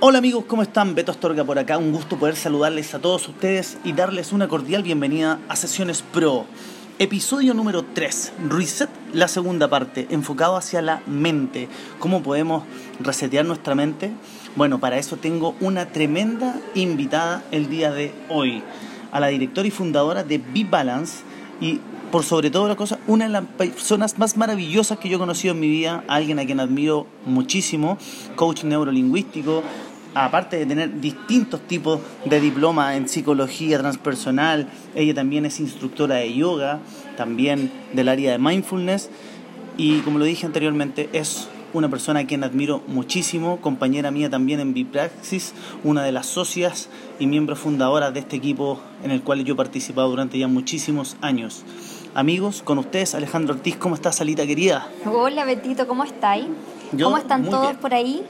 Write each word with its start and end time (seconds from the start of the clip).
Hola 0.00 0.18
amigos, 0.18 0.44
¿cómo 0.46 0.62
están? 0.62 0.94
Beto 0.94 1.10
Astorga 1.10 1.42
por 1.42 1.58
acá, 1.58 1.76
un 1.76 1.90
gusto 1.90 2.16
poder 2.20 2.36
saludarles 2.36 2.94
a 2.94 3.00
todos 3.00 3.26
ustedes 3.26 3.78
y 3.82 3.94
darles 3.94 4.32
una 4.32 4.46
cordial 4.46 4.84
bienvenida 4.84 5.40
a 5.48 5.56
Sesiones 5.56 6.02
Pro. 6.02 6.44
Episodio 7.00 7.52
número 7.52 7.84
3, 7.84 8.34
Reset, 8.48 8.88
la 9.12 9.26
segunda 9.26 9.68
parte, 9.68 10.06
enfocado 10.10 10.56
hacia 10.56 10.82
la 10.82 11.02
mente. 11.08 11.68
¿Cómo 11.98 12.22
podemos 12.22 12.62
resetear 13.00 13.44
nuestra 13.44 13.74
mente? 13.74 14.12
Bueno, 14.54 14.78
para 14.78 14.98
eso 14.98 15.16
tengo 15.16 15.56
una 15.58 15.86
tremenda 15.86 16.54
invitada 16.76 17.42
el 17.50 17.68
día 17.68 17.90
de 17.90 18.14
hoy, 18.28 18.62
a 19.10 19.18
la 19.18 19.26
directora 19.26 19.66
y 19.66 19.72
fundadora 19.72 20.22
de 20.22 20.38
B-Balance 20.38 21.24
y 21.60 21.80
por 22.10 22.24
sobre 22.24 22.50
todo 22.50 22.68
la 22.68 22.76
cosa, 22.76 22.98
una 23.06 23.26
de 23.26 23.30
las 23.30 23.44
personas 23.44 24.18
más 24.18 24.36
maravillosas 24.36 24.98
que 24.98 25.08
yo 25.08 25.16
he 25.16 25.18
conocido 25.18 25.54
en 25.54 25.60
mi 25.60 25.68
vida, 25.68 26.04
alguien 26.08 26.38
a 26.38 26.46
quien 26.46 26.60
admiro 26.60 27.06
muchísimo, 27.26 27.98
coach 28.34 28.64
neurolingüístico, 28.64 29.62
aparte 30.14 30.56
de 30.56 30.66
tener 30.66 31.00
distintos 31.00 31.60
tipos 31.62 32.00
de 32.24 32.40
diploma 32.40 32.96
en 32.96 33.08
psicología 33.08 33.78
transpersonal, 33.78 34.68
ella 34.94 35.14
también 35.14 35.46
es 35.46 35.60
instructora 35.60 36.16
de 36.16 36.34
yoga, 36.34 36.80
también 37.16 37.70
del 37.92 38.08
área 38.08 38.32
de 38.32 38.38
mindfulness 38.38 39.10
y 39.76 40.00
como 40.00 40.18
lo 40.18 40.24
dije 40.24 40.44
anteriormente 40.44 41.08
es 41.12 41.48
una 41.72 41.88
persona 41.88 42.20
a 42.20 42.26
quien 42.26 42.44
admiro 42.44 42.82
muchísimo, 42.86 43.60
compañera 43.60 44.10
mía 44.10 44.30
también 44.30 44.60
en 44.60 44.72
Bipraxis, 44.72 45.52
una 45.84 46.02
de 46.02 46.12
las 46.12 46.26
socias 46.26 46.88
y 47.18 47.26
miembro 47.26 47.56
fundadora 47.56 48.10
de 48.10 48.20
este 48.20 48.36
equipo 48.36 48.80
en 49.04 49.10
el 49.10 49.22
cual 49.22 49.44
yo 49.44 49.54
he 49.54 49.56
participado 49.56 50.08
durante 50.08 50.38
ya 50.38 50.48
muchísimos 50.48 51.16
años. 51.20 51.64
Amigos, 52.14 52.62
con 52.62 52.78
ustedes 52.78 53.14
Alejandro 53.14 53.54
Ortiz, 53.54 53.76
¿cómo 53.76 53.94
estás, 53.94 54.16
Salita 54.16 54.46
querida? 54.46 54.88
Hola 55.04 55.44
Betito, 55.44 55.86
¿cómo 55.86 56.04
estáis? 56.04 56.46
¿Cómo 57.00 57.18
están 57.18 57.44
todos 57.44 57.76
por 57.76 57.92
ahí? 57.92 58.24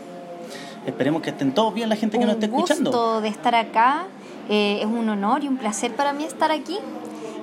Esperemos 0.89 1.23
que 1.23 1.31
estén 1.31 1.53
todos 1.53 1.75
bien 1.75 1.89
la 1.89 1.97
gente 1.97 2.19
que 2.19 2.25
nos 2.25 2.35
esté 2.35 2.47
escuchando. 2.47 2.91
Un 2.91 2.97
gusto 2.97 3.21
de 3.21 3.29
estar 3.29 3.55
acá. 3.55 4.07
Eh, 4.49 4.79
es 4.81 4.87
un 4.87 5.09
honor 5.09 5.45
y 5.45 5.49
un 5.49 5.59
placer 5.59 5.95
para 5.95 6.15
mí 6.15 6.25
estar 6.25 6.51
aquí, 6.51 6.79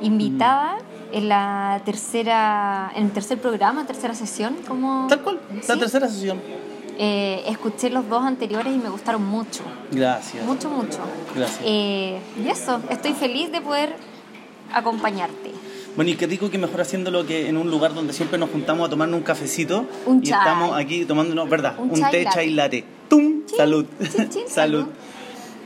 invitada 0.01 0.77
mm. 0.77 1.15
en 1.15 1.29
la 1.29 1.81
tercera, 1.85 2.91
en 2.95 3.05
el 3.05 3.11
tercer 3.11 3.37
programa, 3.37 3.85
tercera 3.85 4.15
sesión, 4.15 4.55
como 4.67 5.05
tal 5.07 5.21
cual, 5.21 5.39
la 5.67 5.77
tercera 5.77 6.07
sesión. 6.07 6.41
Eh, 6.97 7.43
escuché 7.47 7.91
los 7.91 8.09
dos 8.09 8.23
anteriores 8.23 8.73
y 8.73 8.77
me 8.77 8.89
gustaron 8.89 9.23
mucho. 9.23 9.63
Gracias. 9.91 10.43
Mucho, 10.45 10.69
mucho. 10.69 10.99
Gracias. 11.35 11.59
Eh, 11.63 12.19
y 12.43 12.49
eso, 12.49 12.81
estoy 12.89 13.13
feliz 13.13 13.51
de 13.51 13.61
poder 13.61 13.95
acompañarte. 14.73 15.51
Bueno, 15.95 16.11
y 16.11 16.15
qué 16.15 16.25
rico 16.25 16.49
que 16.49 16.57
mejor 16.57 16.81
haciéndolo 16.81 17.25
que 17.25 17.47
en 17.47 17.57
un 17.57 17.69
lugar 17.69 17.93
donde 17.93 18.13
siempre 18.13 18.39
nos 18.39 18.49
juntamos 18.49 18.87
a 18.87 18.89
tomarnos 18.89 19.17
un 19.17 19.23
cafecito. 19.23 19.85
Un 20.05 20.21
y 20.23 20.31
estamos 20.31 20.75
aquí 20.75 21.05
tomándonos, 21.05 21.47
¿verdad? 21.49 21.75
Un, 21.77 22.01
té 22.09 22.27
chai 22.33 22.49
latte. 22.49 22.94
¡Tum! 23.09 23.43
Salud. 23.57 23.85
salud. 24.47 24.85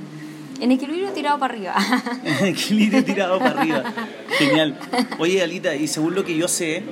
En 0.60 0.72
equilibrio 0.72 1.12
tirado 1.12 1.40
para 1.40 1.54
arriba. 1.54 1.76
en 2.24 2.46
equilibrio 2.48 3.04
tirado 3.04 3.40
para 3.40 3.62
arriba. 3.62 3.84
Genial. 4.38 4.78
Oye, 5.18 5.42
Alita, 5.42 5.76
y 5.76 5.88
según 5.88 6.16
lo 6.16 6.26
que 6.26 6.36
yo 6.36 6.48
sé, 6.48 6.84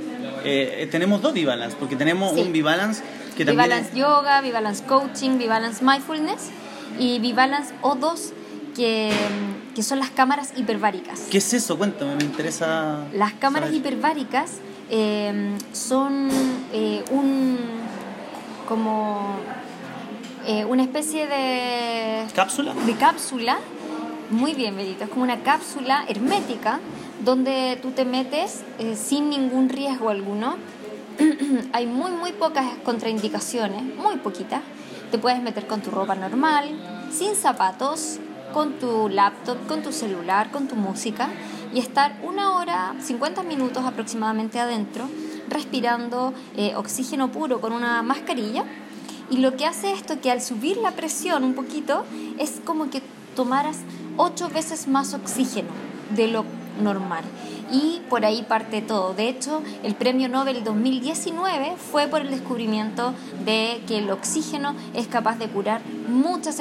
eh, 0.44 0.88
tenemos 0.92 1.22
dos 1.22 1.34
Vivalance, 1.34 1.76
porque 1.78 1.96
tenemos 1.96 2.34
un 2.34 2.54
Vivalance 2.54 3.04
que 3.36 3.46
también. 3.46 3.68
Vivalance 3.68 3.98
Yoga, 3.98 4.42
Vivalance 4.42 4.84
Coaching, 4.86 5.38
Vivalance 5.38 5.84
Mindfulness 5.84 6.50
y 6.98 7.20
Vivalance 7.20 7.74
O2, 7.82 8.32
que, 8.76 9.12
que 9.76 9.84
son 9.84 10.00
las 10.00 10.12
cámaras 10.12 10.54
hiperbáricas. 10.56 11.22
¿Qué 11.30 11.40
es 11.40 11.54
eso? 11.54 11.78
Cuéntame, 11.78 12.16
me 12.16 12.24
interesa. 12.24 13.06
Las 13.14 13.34
cámaras 13.34 13.74
hiperbáricas 13.74 14.52
Em, 14.90 15.58
son 15.74 16.30
eh, 16.72 17.04
un 17.12 17.58
como 18.70 19.36
eh, 20.46 20.64
una 20.64 20.84
especie 20.84 21.28
de 21.28 22.26
cápsula 22.34 22.74
de 22.74 22.94
cápsula. 22.94 23.58
Muy 24.30 24.54
bien 24.54 24.76
medito 24.76 25.04
es 25.04 25.10
como 25.10 25.24
una 25.24 25.42
cápsula 25.42 26.06
hermética 26.08 26.80
donde 27.24 27.78
tú 27.82 27.92
te 27.92 28.06
metes 28.06 28.64
eh, 28.80 28.96
sin 28.96 29.30
ningún 29.30 29.68
riesgo 29.68 30.10
alguno. 30.10 30.56
Hay 31.74 31.86
muy 31.86 32.12
muy 32.12 32.32
pocas 32.32 32.66
contraindicaciones 32.86 33.84
muy 33.84 34.16
poquitas. 34.18 34.62
Te 35.12 35.18
puedes 35.18 35.42
meter 35.42 35.68
con 35.68 35.82
tu 35.82 35.92
ropa 35.92 36.16
normal 36.16 36.66
sin 37.12 37.36
zapatos 37.36 38.20
con 38.54 38.80
tu 38.80 39.10
laptop 39.10 39.58
con 39.68 39.82
tu 39.84 39.92
celular 39.92 40.50
con 40.52 40.70
tu 40.70 40.76
música 40.76 41.30
y 41.74 41.80
estar 41.80 42.20
una 42.24 42.58
hora, 42.58 42.96
50 43.00 43.44
minutos 43.44 43.84
aproximadamente 43.86 44.60
adentro, 44.60 45.10
respirando 45.50 46.34
eh, 46.56 46.76
oxígeno 46.76 47.32
puro 47.32 47.62
con 47.62 47.74
una 47.74 48.02
mascarilla. 48.02 48.64
Y 49.30 49.38
lo 49.38 49.56
que 49.58 49.66
hace 49.66 49.92
esto 49.92 50.22
que 50.22 50.32
al 50.32 50.42
subir 50.42 50.78
la 50.78 50.92
presión 50.92 51.44
un 51.44 51.54
poquito 51.54 52.06
es 52.38 52.62
como 52.64 52.90
que 52.90 53.02
tomaras 53.36 53.78
ocho 54.16 54.50
veces 54.50 54.88
más 54.88 55.14
oxígeno 55.14 55.70
de 56.16 56.28
lo 56.28 56.46
normal 56.82 57.24
y 57.72 58.02
por 58.10 58.26
ahí 58.26 58.44
parte 58.44 58.82
todo. 58.82 59.14
De 59.14 59.28
hecho, 59.28 59.62
el 59.84 59.96
premio 59.96 60.30
Nobel 60.30 60.64
2019 60.64 61.76
fue 61.78 62.08
por 62.08 62.22
el 62.22 62.32
descubrimiento 62.32 63.14
de 63.46 63.82
que 63.88 64.00
el 64.00 64.10
oxígeno 64.10 64.76
es 64.94 65.08
capaz 65.08 65.38
de 65.38 65.48
curar 65.48 65.82
muchas, 66.08 66.58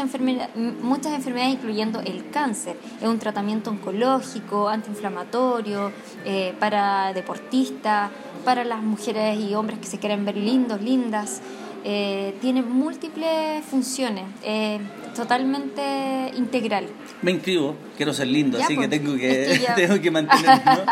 muchas 0.82 1.12
enfermedades, 1.15 1.55
incluyendo 1.55 2.00
el 2.00 2.31
cáncer. 2.31 2.76
Es 3.00 3.09
un 3.09 3.19
tratamiento 3.19 3.71
oncológico, 3.71 4.69
antiinflamatorio, 4.69 5.93
eh, 6.25 6.55
para 6.59 7.12
deportistas, 7.12 8.10
para 8.44 8.65
las 8.65 8.82
mujeres 8.82 9.38
y 9.41 9.55
hombres 9.55 9.78
que 9.78 9.87
se 9.87 9.99
quieren 9.99 10.25
ver 10.25 10.37
lindos, 10.37 10.81
lindas. 10.81 11.41
Eh, 11.84 12.37
tiene 12.41 12.62
múltiples 12.62 13.65
funciones, 13.65 14.25
eh, 14.43 14.81
totalmente 15.16 16.31
integral. 16.37 16.87
Me 17.22 17.31
inscribo, 17.31 17.75
quiero 17.97 18.12
ser 18.12 18.28
lindo, 18.28 18.59
así 18.62 18.77
que 18.77 18.88
tengo 18.88 19.16
que, 19.16 19.60
tengo 19.77 20.00
que 20.00 20.10
mantenerme. 20.10 20.82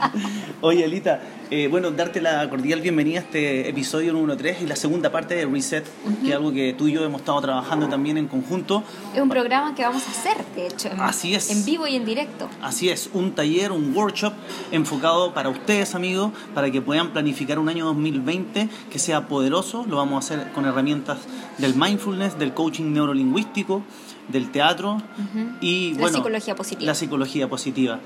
Oye, 0.60 0.84
Alita, 0.84 1.20
eh, 1.50 1.68
bueno, 1.68 1.90
darte 1.90 2.22
la 2.22 2.48
cordial 2.48 2.80
bienvenida 2.80 3.20
a 3.20 3.22
este 3.22 3.68
episodio 3.68 4.12
número 4.12 4.36
3 4.36 4.62
y 4.62 4.66
la 4.66 4.76
segunda 4.76 5.12
parte 5.12 5.34
de 5.34 5.44
Reset, 5.44 5.84
que 6.22 6.30
es 6.30 6.34
algo 6.34 6.52
que 6.52 6.72
tú 6.72 6.88
y 6.88 6.92
yo 6.92 7.04
hemos 7.04 7.20
estado 7.20 7.40
trabajando 7.42 7.86
también 7.86 8.16
en 8.16 8.28
conjunto. 8.28 8.82
Es 9.14 9.20
un 9.20 9.28
programa 9.28 9.74
que 9.74 9.82
vamos 9.82 10.02
a 10.08 10.10
hacer, 10.10 10.42
de 10.56 10.68
hecho, 10.68 10.88
en, 10.88 11.00
Así 11.00 11.34
es. 11.34 11.50
en 11.50 11.64
vivo 11.66 11.86
y 11.86 11.96
en 11.96 12.06
directo. 12.06 12.48
Así 12.62 12.88
es, 12.88 13.10
un 13.12 13.34
taller, 13.34 13.72
un 13.72 13.94
workshop 13.94 14.32
enfocado 14.72 15.34
para 15.34 15.50
ustedes, 15.50 15.94
amigos, 15.94 16.32
para 16.54 16.70
que 16.70 16.80
puedan 16.80 17.12
planificar 17.12 17.58
un 17.58 17.68
año 17.68 17.84
2020 17.84 18.68
que 18.90 18.98
sea 18.98 19.28
poderoso. 19.28 19.84
Lo 19.86 19.98
vamos 19.98 20.16
a 20.16 20.18
hacer 20.34 20.52
con 20.52 20.64
herramientas 20.64 21.18
del 21.58 21.74
mindfulness, 21.74 22.38
del 22.38 22.54
coaching 22.54 22.92
neurolingüístico, 22.92 23.73
del 24.28 24.50
teatro 24.50 24.98
y 25.60 25.94
la 25.94 26.08
psicología 26.08 26.54
positiva. 26.54 26.86
La 26.86 26.94
psicología 26.94 27.48
positiva. 27.48 28.00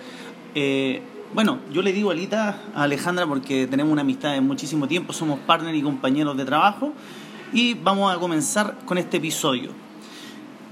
Eh, 0.55 1.03
bueno, 1.35 1.59
yo 1.73 1.83
le 1.83 1.93
digo 1.93 2.11
Alita 2.11 2.61
a 2.75 2.85
Alejandra 2.85 3.27
porque 3.27 3.67
tenemos 3.67 3.93
una 3.93 4.03
amistad 4.03 4.33
de 4.33 4.41
muchísimo 4.41 4.89
tiempo, 4.89 5.13
somos 5.13 5.39
partner 5.41 5.75
y 5.75 5.83
compañeros 5.83 6.37
de 6.37 6.45
trabajo 6.45 6.93
y 7.53 7.75
vamos 7.75 8.15
a 8.15 8.19
comenzar 8.19 8.79
con 8.85 8.99
este 8.99 9.19
episodio. 9.19 9.71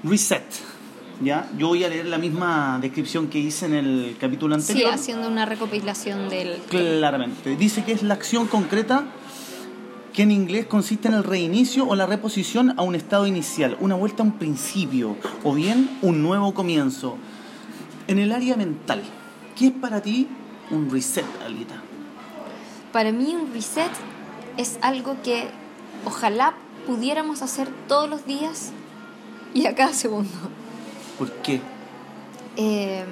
Reset. 0.03 0.45
¿ya? 1.23 1.49
Yo 1.57 1.69
voy 1.69 1.85
a 1.85 1.89
leer 1.89 2.07
la 2.07 2.19
misma 2.19 2.79
descripción 2.81 3.29
que 3.29 3.39
hice 3.39 3.67
en 3.67 3.75
el 3.75 4.17
capítulo 4.21 4.55
anterior. 4.55 4.91
Sí, 4.91 4.95
haciendo 4.95 5.29
una 5.29 5.47
recopilación 5.47 6.29
del... 6.29 6.59
Claramente. 6.69 7.57
Dice 7.57 7.85
que 7.85 7.93
es 7.93 8.03
la 8.03 8.15
acción 8.15 8.47
concreta 8.47 9.05
que 10.17 10.23
en 10.23 10.31
inglés 10.31 10.65
consiste 10.65 11.09
en 11.09 11.15
el 11.15 11.25
reinicio 11.25 11.87
o 11.87 11.95
la 11.95 12.07
reposición 12.07 12.73
a 12.79 12.83
un 12.83 12.95
estado 12.95 13.27
inicial, 13.27 13.77
una 13.81 13.97
vuelta 13.97 14.23
a 14.23 14.27
un 14.27 14.39
principio 14.39 15.15
o 15.45 15.53
bien 15.53 15.99
un 16.01 16.23
nuevo 16.23 16.55
comienzo. 16.55 17.19
En 18.09 18.19
el 18.19 18.33
área 18.33 18.57
mental, 18.57 19.03
¿qué 19.55 19.67
es 19.67 19.73
para 19.73 20.01
ti 20.01 20.27
un 20.71 20.91
reset, 20.91 21.27
Alita? 21.45 21.83
Para 22.95 23.13
mí 23.13 23.37
un 23.39 23.53
reset 23.53 23.91
es 24.57 24.79
algo 24.81 25.19
que 25.23 25.51
ojalá 26.07 26.55
pudiéramos 26.87 27.43
hacer 27.43 27.69
todos 27.87 28.09
los 28.09 28.25
días 28.25 28.73
y 29.53 29.67
a 29.67 29.75
cada 29.75 29.93
segundo. 29.93 30.33
¿Por 31.19 31.31
qué? 31.43 31.61
Eh, 32.57 33.05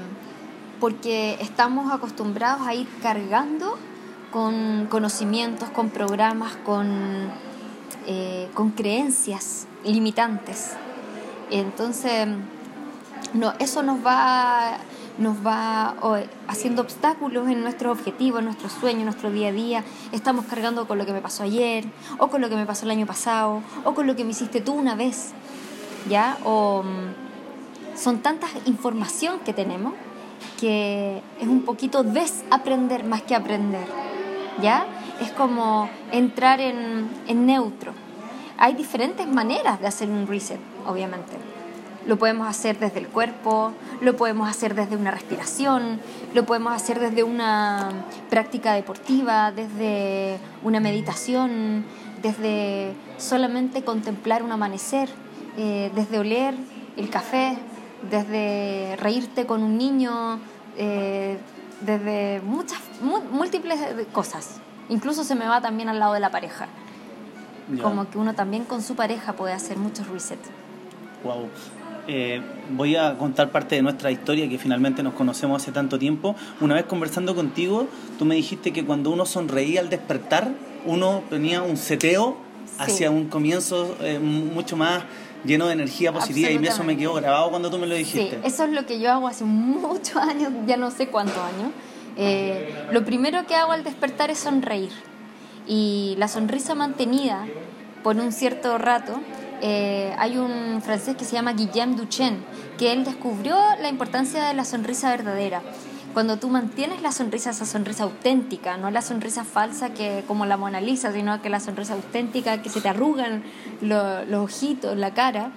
porque 0.80 1.36
estamos 1.42 1.92
acostumbrados 1.92 2.66
a 2.66 2.74
ir 2.74 2.88
cargando 3.02 3.76
con 4.34 4.88
conocimientos, 4.90 5.70
con 5.70 5.90
programas, 5.90 6.56
con, 6.56 7.30
eh, 8.08 8.48
con 8.52 8.70
creencias 8.70 9.68
limitantes. 9.84 10.72
Entonces, 11.52 12.26
no, 13.32 13.52
eso 13.60 13.84
nos 13.84 14.04
va, 14.04 14.78
nos 15.18 15.36
va 15.46 15.94
haciendo 16.48 16.82
obstáculos 16.82 17.48
en 17.48 17.62
nuestros 17.62 17.96
objetivos, 17.96 18.40
en 18.40 18.46
nuestros 18.46 18.72
sueños, 18.72 19.02
en 19.02 19.04
nuestro 19.04 19.30
día 19.30 19.50
a 19.50 19.52
día. 19.52 19.84
Estamos 20.10 20.46
cargando 20.46 20.88
con 20.88 20.98
lo 20.98 21.06
que 21.06 21.12
me 21.12 21.20
pasó 21.20 21.44
ayer, 21.44 21.84
o 22.18 22.26
con 22.26 22.40
lo 22.40 22.48
que 22.48 22.56
me 22.56 22.66
pasó 22.66 22.86
el 22.86 22.90
año 22.90 23.06
pasado, 23.06 23.62
o 23.84 23.94
con 23.94 24.08
lo 24.08 24.16
que 24.16 24.24
me 24.24 24.32
hiciste 24.32 24.60
tú 24.60 24.72
una 24.72 24.96
vez. 24.96 25.30
¿Ya? 26.10 26.38
O 26.44 26.82
son 27.94 28.18
tantas 28.18 28.50
información 28.66 29.38
que 29.44 29.52
tenemos 29.52 29.94
que 30.58 31.22
es 31.40 31.46
un 31.46 31.62
poquito 31.62 32.02
desaprender 32.02 33.04
más 33.04 33.22
que 33.22 33.36
aprender. 33.36 33.86
¿Ya? 34.60 34.86
Es 35.20 35.30
como 35.32 35.88
entrar 36.12 36.60
en, 36.60 37.08
en 37.26 37.46
neutro. 37.46 37.92
Hay 38.58 38.74
diferentes 38.74 39.26
maneras 39.26 39.80
de 39.80 39.86
hacer 39.86 40.08
un 40.08 40.26
reset, 40.26 40.60
obviamente. 40.86 41.32
Lo 42.06 42.18
podemos 42.18 42.46
hacer 42.46 42.78
desde 42.78 43.00
el 43.00 43.08
cuerpo, 43.08 43.72
lo 44.00 44.14
podemos 44.16 44.48
hacer 44.48 44.74
desde 44.74 44.96
una 44.96 45.10
respiración, 45.10 46.00
lo 46.34 46.44
podemos 46.44 46.72
hacer 46.74 47.00
desde 47.00 47.24
una 47.24 47.88
práctica 48.28 48.74
deportiva, 48.74 49.52
desde 49.52 50.38
una 50.62 50.80
meditación, 50.80 51.84
desde 52.22 52.92
solamente 53.16 53.82
contemplar 53.82 54.42
un 54.42 54.52
amanecer, 54.52 55.08
eh, 55.56 55.90
desde 55.94 56.18
oler 56.18 56.54
el 56.96 57.08
café, 57.08 57.56
desde 58.10 58.96
reírte 58.96 59.46
con 59.46 59.62
un 59.62 59.78
niño, 59.78 60.38
eh, 60.76 61.38
desde 61.84 62.40
muchas, 62.40 62.78
múltiples 63.30 63.78
cosas. 64.12 64.60
Incluso 64.88 65.24
se 65.24 65.34
me 65.34 65.46
va 65.46 65.60
también 65.60 65.88
al 65.88 65.98
lado 65.98 66.14
de 66.14 66.20
la 66.20 66.30
pareja. 66.30 66.68
Como 67.82 68.10
que 68.10 68.18
uno 68.18 68.34
también 68.34 68.64
con 68.64 68.82
su 68.82 68.94
pareja 68.94 69.32
puede 69.32 69.54
hacer 69.54 69.78
muchos 69.78 70.06
resets. 70.08 70.48
Wow. 71.22 71.48
Eh, 72.06 72.42
voy 72.70 72.96
a 72.96 73.16
contar 73.16 73.50
parte 73.50 73.76
de 73.76 73.82
nuestra 73.82 74.10
historia 74.10 74.46
que 74.48 74.58
finalmente 74.58 75.02
nos 75.02 75.14
conocemos 75.14 75.62
hace 75.62 75.72
tanto 75.72 75.98
tiempo. 75.98 76.36
Una 76.60 76.74
vez 76.74 76.84
conversando 76.84 77.34
contigo, 77.34 77.88
tú 78.18 78.26
me 78.26 78.34
dijiste 78.34 78.72
que 78.72 78.84
cuando 78.84 79.10
uno 79.10 79.24
sonreía 79.24 79.80
al 79.80 79.88
despertar, 79.88 80.52
uno 80.84 81.22
tenía 81.30 81.62
un 81.62 81.78
seteo 81.78 82.36
hacia 82.78 83.10
un 83.10 83.28
comienzo 83.28 83.96
eh, 84.00 84.18
mucho 84.18 84.76
más 84.76 85.04
lleno 85.44 85.66
de 85.66 85.74
energía 85.74 86.12
positiva 86.12 86.50
y 86.50 86.66
eso 86.66 86.84
me 86.84 86.96
quedó 86.96 87.14
grabado 87.14 87.50
cuando 87.50 87.70
tú 87.70 87.78
me 87.78 87.86
lo 87.86 87.94
dijiste. 87.94 88.36
Sí, 88.36 88.40
eso 88.44 88.64
es 88.64 88.70
lo 88.70 88.86
que 88.86 89.00
yo 89.00 89.12
hago 89.12 89.28
hace 89.28 89.44
muchos 89.44 90.16
años, 90.16 90.52
ya 90.66 90.76
no 90.76 90.90
sé 90.90 91.08
cuántos 91.08 91.38
años. 91.38 91.70
Eh, 92.16 92.86
lo 92.92 93.04
primero 93.04 93.46
que 93.46 93.54
hago 93.54 93.72
al 93.72 93.82
despertar 93.84 94.30
es 94.30 94.38
sonreír 94.38 94.92
y 95.66 96.14
la 96.18 96.28
sonrisa 96.28 96.74
mantenida 96.74 97.44
por 98.02 98.16
un 98.16 98.30
cierto 98.30 98.78
rato 98.78 99.20
eh, 99.66 100.14
hay 100.18 100.36
un 100.36 100.82
francés 100.82 101.16
que 101.16 101.24
se 101.24 101.32
llama 101.32 101.54
Guillaume 101.54 101.96
Duchenne, 101.96 102.38
que 102.76 102.92
él 102.92 103.02
descubrió 103.02 103.56
la 103.80 103.88
importancia 103.88 104.44
de 104.44 104.52
la 104.52 104.64
sonrisa 104.64 105.10
verdadera. 105.10 105.62
Cuando 106.14 106.38
tú 106.38 106.48
mantienes 106.48 107.02
la 107.02 107.10
sonrisa, 107.10 107.50
esa 107.50 107.66
sonrisa 107.66 108.04
auténtica, 108.04 108.76
no 108.76 108.88
la 108.92 109.02
sonrisa 109.02 109.42
falsa 109.42 109.92
que 109.92 110.22
como 110.28 110.46
la 110.46 110.56
Mona 110.56 110.80
Lisa, 110.80 111.12
sino 111.12 111.42
que 111.42 111.50
la 111.50 111.58
sonrisa 111.58 111.94
auténtica, 111.94 112.62
que 112.62 112.68
se 112.68 112.80
te 112.80 112.88
arrugan 112.88 113.42
los, 113.80 114.32
ojitos, 114.32 114.96
la 114.96 115.12
cara, 115.12 115.50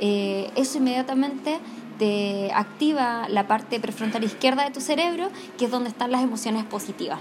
eh, 0.00 0.50
eso 0.54 0.76
inmediatamente 0.76 1.60
te 1.98 2.52
activa 2.52 3.26
la 3.30 3.46
parte 3.46 3.80
prefrontal 3.80 4.22
izquierda 4.22 4.64
de 4.64 4.70
tu 4.70 4.82
cerebro, 4.82 5.30
que 5.56 5.64
es 5.64 5.70
donde 5.70 5.88
están 5.88 6.12
las 6.12 6.22
emociones 6.22 6.64
positivas. 6.64 7.20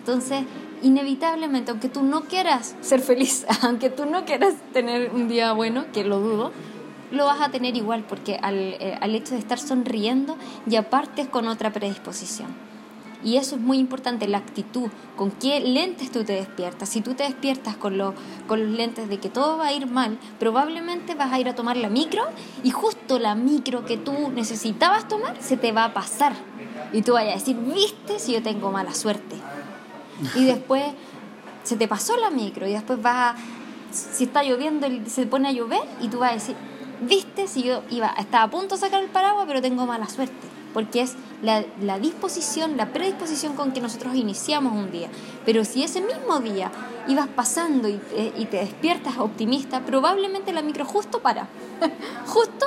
Entonces, 0.00 0.42
inevitablemente, 0.82 1.70
aunque 1.70 1.88
tú 1.88 2.02
no 2.02 2.22
quieras 2.22 2.74
ser 2.80 2.98
feliz, 2.98 3.46
aunque 3.62 3.90
tú 3.90 4.06
no 4.06 4.24
quieras 4.24 4.54
tener 4.72 5.12
un 5.14 5.28
día 5.28 5.52
bueno, 5.52 5.84
que 5.92 6.02
lo 6.02 6.18
dudo, 6.18 6.52
lo 7.10 7.26
vas 7.26 7.40
a 7.40 7.50
tener 7.50 7.76
igual, 7.76 8.04
porque 8.04 8.38
al, 8.42 8.56
eh, 8.56 8.98
al 9.00 9.14
hecho 9.14 9.34
de 9.34 9.40
estar 9.40 9.58
sonriendo 9.58 10.36
ya 10.66 10.90
partes 10.90 11.28
con 11.28 11.48
otra 11.48 11.72
predisposición. 11.72 12.68
Y 13.24 13.36
eso 13.36 13.56
es 13.56 13.60
muy 13.60 13.78
importante, 13.78 14.28
la 14.28 14.38
actitud, 14.38 14.90
con 15.16 15.32
qué 15.32 15.58
lentes 15.58 16.12
tú 16.12 16.22
te 16.22 16.34
despiertas. 16.34 16.88
Si 16.88 17.00
tú 17.00 17.14
te 17.14 17.24
despiertas 17.24 17.76
con, 17.76 17.98
lo, 17.98 18.14
con 18.46 18.64
los 18.64 18.70
lentes 18.70 19.08
de 19.08 19.18
que 19.18 19.28
todo 19.28 19.58
va 19.58 19.66
a 19.66 19.72
ir 19.72 19.86
mal, 19.86 20.18
probablemente 20.38 21.16
vas 21.16 21.32
a 21.32 21.40
ir 21.40 21.48
a 21.48 21.56
tomar 21.56 21.76
la 21.76 21.88
micro 21.88 22.22
y 22.62 22.70
justo 22.70 23.18
la 23.18 23.34
micro 23.34 23.84
que 23.84 23.96
tú 23.96 24.30
necesitabas 24.30 25.08
tomar 25.08 25.36
se 25.40 25.56
te 25.56 25.72
va 25.72 25.84
a 25.84 25.94
pasar. 25.94 26.32
Y 26.92 27.02
tú 27.02 27.14
vayas 27.14 27.34
a 27.34 27.38
decir, 27.38 27.56
viste 27.56 28.20
si 28.20 28.32
yo 28.32 28.42
tengo 28.42 28.70
mala 28.70 28.94
suerte. 28.94 29.34
Y 30.36 30.44
después 30.44 30.84
se 31.64 31.76
te 31.76 31.88
pasó 31.88 32.16
la 32.16 32.30
micro 32.30 32.68
y 32.68 32.72
después 32.72 33.02
vas 33.02 33.34
a, 33.34 33.36
si 33.90 34.24
está 34.24 34.44
lloviendo, 34.44 34.86
se 35.06 35.26
pone 35.26 35.48
a 35.48 35.52
llover 35.52 35.82
y 36.00 36.08
tú 36.08 36.20
vas 36.20 36.30
a 36.30 36.34
decir, 36.34 36.56
viste 37.00 37.46
si 37.46 37.62
yo 37.62 37.82
iba, 37.90 38.08
estaba 38.18 38.44
a 38.44 38.50
punto 38.50 38.74
de 38.74 38.80
sacar 38.80 39.02
el 39.02 39.08
paraguas, 39.08 39.44
pero 39.46 39.62
tengo 39.62 39.86
mala 39.86 40.08
suerte. 40.08 40.34
Porque 40.74 41.00
es 41.00 41.16
la, 41.42 41.98
disposición, 41.98 42.76
la 42.76 42.92
predisposición 42.92 43.54
con 43.54 43.72
que 43.72 43.80
nosotros 43.80 44.14
iniciamos 44.14 44.72
un 44.72 44.90
día. 44.90 45.08
Pero 45.44 45.64
si 45.64 45.82
ese 45.82 46.00
mismo 46.00 46.40
día 46.40 46.70
ibas 47.08 47.28
pasando 47.28 47.88
y, 47.88 48.00
y 48.36 48.44
te 48.46 48.58
despiertas 48.58 49.18
optimista, 49.18 49.80
probablemente 49.80 50.52
la 50.52 50.62
micro 50.62 50.84
justo 50.84 51.20
para. 51.20 51.48
justo, 52.26 52.66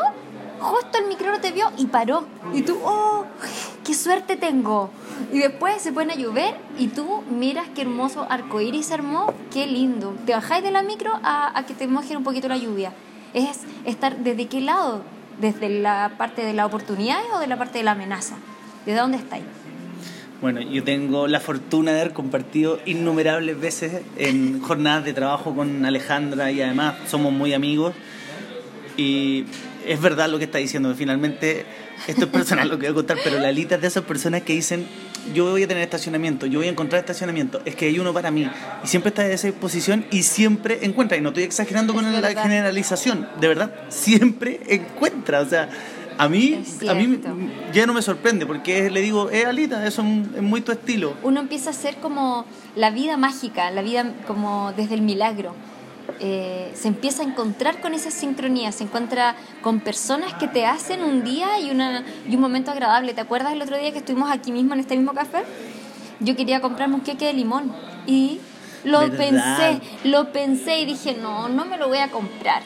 justo 0.59 0.97
el 0.97 1.07
micro 1.07 1.39
te 1.39 1.51
vio 1.51 1.71
y 1.77 1.85
paró. 1.85 2.25
Y 2.53 2.63
tú, 2.63 2.77
oh, 2.83 3.25
qué 3.83 3.93
suerte 3.93 4.35
tengo. 4.35 4.89
Y 5.31 5.39
después 5.39 5.81
se 5.81 5.93
pone 5.93 6.13
a 6.13 6.15
llover 6.15 6.55
y 6.79 6.87
tú 6.87 7.21
miras 7.29 7.67
qué 7.75 7.81
hermoso 7.81 8.25
arcoíris 8.29 8.87
se 8.87 8.95
armó, 8.95 9.31
qué 9.51 9.67
lindo. 9.67 10.15
Te 10.25 10.33
bajáis 10.33 10.63
de 10.63 10.71
la 10.71 10.81
micro 10.81 11.11
a, 11.23 11.57
a 11.57 11.65
que 11.65 11.75
te 11.75 11.87
moje 11.87 12.17
un 12.17 12.23
poquito 12.23 12.47
la 12.47 12.57
lluvia. 12.57 12.93
Es 13.33 13.61
estar 13.85 14.17
desde 14.17 14.47
qué 14.47 14.61
lado, 14.61 15.03
desde 15.39 15.69
la 15.69 16.13
parte 16.17 16.43
de 16.43 16.53
la 16.53 16.65
oportunidad 16.65 17.19
o 17.33 17.39
de 17.39 17.47
la 17.47 17.57
parte 17.57 17.77
de 17.77 17.83
la 17.83 17.91
amenaza. 17.91 18.35
¿De 18.85 18.95
dónde 18.95 19.17
estáis? 19.17 19.43
Bueno, 20.41 20.59
yo 20.59 20.83
tengo 20.83 21.27
la 21.27 21.39
fortuna 21.39 21.91
de 21.91 22.01
haber 22.01 22.13
compartido 22.13 22.79
innumerables 22.87 23.59
veces 23.59 24.01
en 24.17 24.59
jornadas 24.61 25.05
de 25.05 25.13
trabajo 25.13 25.55
con 25.55 25.85
Alejandra 25.85 26.51
y 26.51 26.61
además 26.61 26.95
somos 27.07 27.31
muy 27.31 27.53
amigos. 27.53 27.93
Y 28.97 29.45
es 29.85 30.01
verdad 30.01 30.29
lo 30.29 30.37
que 30.37 30.45
está 30.45 30.57
diciendo, 30.57 30.93
finalmente 30.95 31.65
esto 32.07 32.25
es 32.25 32.31
personal 32.31 32.69
lo 32.69 32.77
que 32.77 32.87
voy 32.87 32.91
a 32.91 32.95
contar, 32.95 33.17
pero 33.23 33.39
la 33.39 33.51
lista 33.51 33.75
es 33.75 33.81
de 33.81 33.87
esas 33.87 34.03
personas 34.03 34.41
que 34.43 34.53
dicen, 34.53 34.85
yo 35.33 35.49
voy 35.49 35.63
a 35.63 35.67
tener 35.67 35.83
estacionamiento, 35.83 36.45
yo 36.45 36.59
voy 36.59 36.67
a 36.67 36.71
encontrar 36.71 36.99
estacionamiento, 36.99 37.61
es 37.65 37.75
que 37.75 37.85
hay 37.85 37.99
uno 37.99 38.13
para 38.13 38.31
mí. 38.31 38.49
Y 38.83 38.87
siempre 38.87 39.09
está 39.09 39.25
en 39.25 39.31
esa 39.31 39.47
disposición 39.47 40.05
y 40.11 40.23
siempre 40.23 40.79
encuentra, 40.81 41.17
y 41.17 41.21
no 41.21 41.29
estoy 41.29 41.43
exagerando 41.43 41.93
con 41.93 42.03
la 42.21 42.29
generalización, 42.29 43.27
de 43.39 43.47
verdad, 43.47 43.73
siempre 43.89 44.59
encuentra, 44.67 45.41
o 45.41 45.45
sea... 45.45 45.69
A 46.17 46.29
mí, 46.29 46.61
a 46.87 46.93
mí 46.93 47.19
ya 47.73 47.87
no 47.87 47.93
me 47.93 48.03
sorprende 48.03 48.45
porque 48.45 48.91
le 48.91 49.01
digo, 49.01 49.31
eh, 49.31 49.45
Alita, 49.45 49.87
eso 49.87 50.03
es 50.03 50.41
muy 50.41 50.61
tu 50.61 50.71
estilo. 50.71 51.15
Uno 51.23 51.39
empieza 51.39 51.71
a 51.71 51.73
ser 51.73 51.95
como 51.95 52.45
la 52.75 52.91
vida 52.91 53.17
mágica, 53.17 53.71
la 53.71 53.81
vida 53.81 54.13
como 54.27 54.71
desde 54.73 54.93
el 54.93 55.01
milagro. 55.01 55.55
Eh, 56.19 56.71
se 56.75 56.87
empieza 56.87 57.23
a 57.23 57.25
encontrar 57.25 57.81
con 57.81 57.93
esa 57.93 58.11
sincronía, 58.11 58.71
se 58.71 58.83
encuentra 58.83 59.35
con 59.61 59.79
personas 59.79 60.33
que 60.35 60.47
te 60.47 60.65
hacen 60.65 61.03
un 61.03 61.23
día 61.23 61.59
y, 61.59 61.71
una, 61.71 62.03
y 62.29 62.35
un 62.35 62.41
momento 62.41 62.71
agradable. 62.71 63.13
¿Te 63.13 63.21
acuerdas 63.21 63.53
el 63.53 63.61
otro 63.61 63.77
día 63.77 63.91
que 63.91 63.99
estuvimos 63.99 64.29
aquí 64.31 64.51
mismo 64.51 64.73
en 64.73 64.81
este 64.81 64.95
mismo 64.95 65.13
café? 65.13 65.43
Yo 66.19 66.35
quería 66.35 66.61
comprarme 66.61 66.95
un 66.95 67.01
queque 67.01 67.25
de 67.25 67.33
limón 67.33 67.73
y 68.05 68.39
lo 68.83 68.99
pensé, 69.11 69.81
lo 70.03 70.31
pensé 70.31 70.79
y 70.79 70.85
dije, 70.85 71.17
no, 71.19 71.49
no 71.49 71.65
me 71.65 71.77
lo 71.77 71.87
voy 71.87 71.99
a 71.99 72.11
comprar. 72.11 72.61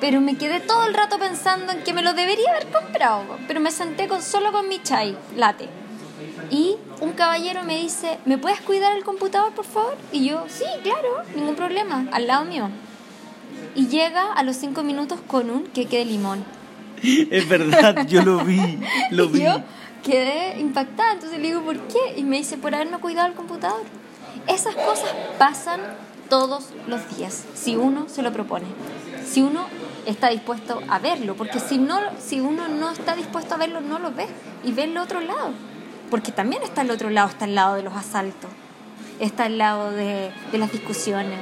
Pero 0.00 0.20
me 0.20 0.36
quedé 0.36 0.60
todo 0.60 0.86
el 0.86 0.94
rato 0.94 1.18
pensando 1.18 1.72
en 1.72 1.82
que 1.82 1.92
me 1.92 2.02
lo 2.02 2.14
debería 2.14 2.50
haber 2.50 2.66
comprado, 2.68 3.24
pero 3.46 3.60
me 3.60 3.70
senté 3.70 4.08
con, 4.08 4.22
solo 4.22 4.52
con 4.52 4.68
mi 4.68 4.82
chai, 4.82 5.16
late 5.36 5.68
y 6.50 6.76
un 7.04 7.12
caballero 7.12 7.62
me 7.64 7.78
dice, 7.78 8.18
¿me 8.24 8.38
puedes 8.38 8.60
cuidar 8.60 8.96
el 8.96 9.04
computador, 9.04 9.52
por 9.52 9.64
favor? 9.64 9.96
Y 10.12 10.26
yo, 10.26 10.44
sí, 10.48 10.64
claro, 10.82 11.22
ningún 11.36 11.54
problema, 11.54 12.06
al 12.12 12.26
lado 12.26 12.44
mío. 12.44 12.68
Y 13.74 13.88
llega 13.88 14.32
a 14.32 14.42
los 14.42 14.56
cinco 14.56 14.82
minutos 14.82 15.20
con 15.26 15.50
un 15.50 15.64
queque 15.64 15.98
de 15.98 16.04
limón. 16.06 16.44
Es 17.30 17.48
verdad, 17.48 18.06
yo 18.06 18.22
lo 18.22 18.38
vi, 18.44 18.78
lo 19.10 19.24
Y 19.24 19.28
vi. 19.28 19.42
yo 19.44 19.60
quedé 20.02 20.58
impactada, 20.60 21.12
entonces 21.12 21.38
le 21.38 21.48
digo, 21.48 21.62
¿por 21.62 21.78
qué? 21.88 22.14
Y 22.16 22.24
me 22.24 22.38
dice, 22.38 22.56
por 22.56 22.74
haberme 22.74 22.98
cuidado 22.98 23.28
el 23.28 23.34
computador. 23.34 23.82
Esas 24.46 24.74
cosas 24.74 25.10
pasan 25.38 25.80
todos 26.28 26.70
los 26.86 27.16
días, 27.16 27.44
si 27.54 27.76
uno 27.76 28.08
se 28.08 28.22
lo 28.22 28.32
propone, 28.32 28.66
si 29.26 29.42
uno 29.42 29.66
está 30.06 30.28
dispuesto 30.30 30.80
a 30.88 30.98
verlo, 30.98 31.34
porque 31.36 31.60
si, 31.60 31.78
no, 31.78 31.98
si 32.18 32.40
uno 32.40 32.68
no 32.68 32.90
está 32.90 33.14
dispuesto 33.14 33.54
a 33.54 33.58
verlo, 33.58 33.80
no 33.80 33.98
lo 33.98 34.12
ve 34.12 34.26
y 34.64 34.72
ve 34.72 34.84
el 34.84 34.96
otro 34.98 35.20
lado, 35.20 35.50
porque 36.10 36.32
también 36.32 36.62
está 36.62 36.82
el 36.82 36.90
otro 36.90 37.10
lado, 37.10 37.28
está 37.28 37.44
al 37.44 37.54
lado 37.54 37.74
de 37.74 37.82
los 37.82 37.94
asaltos, 37.94 38.50
está 39.20 39.44
al 39.44 39.58
lado 39.58 39.90
de, 39.90 40.30
de 40.52 40.58
las 40.58 40.72
discusiones, 40.72 41.38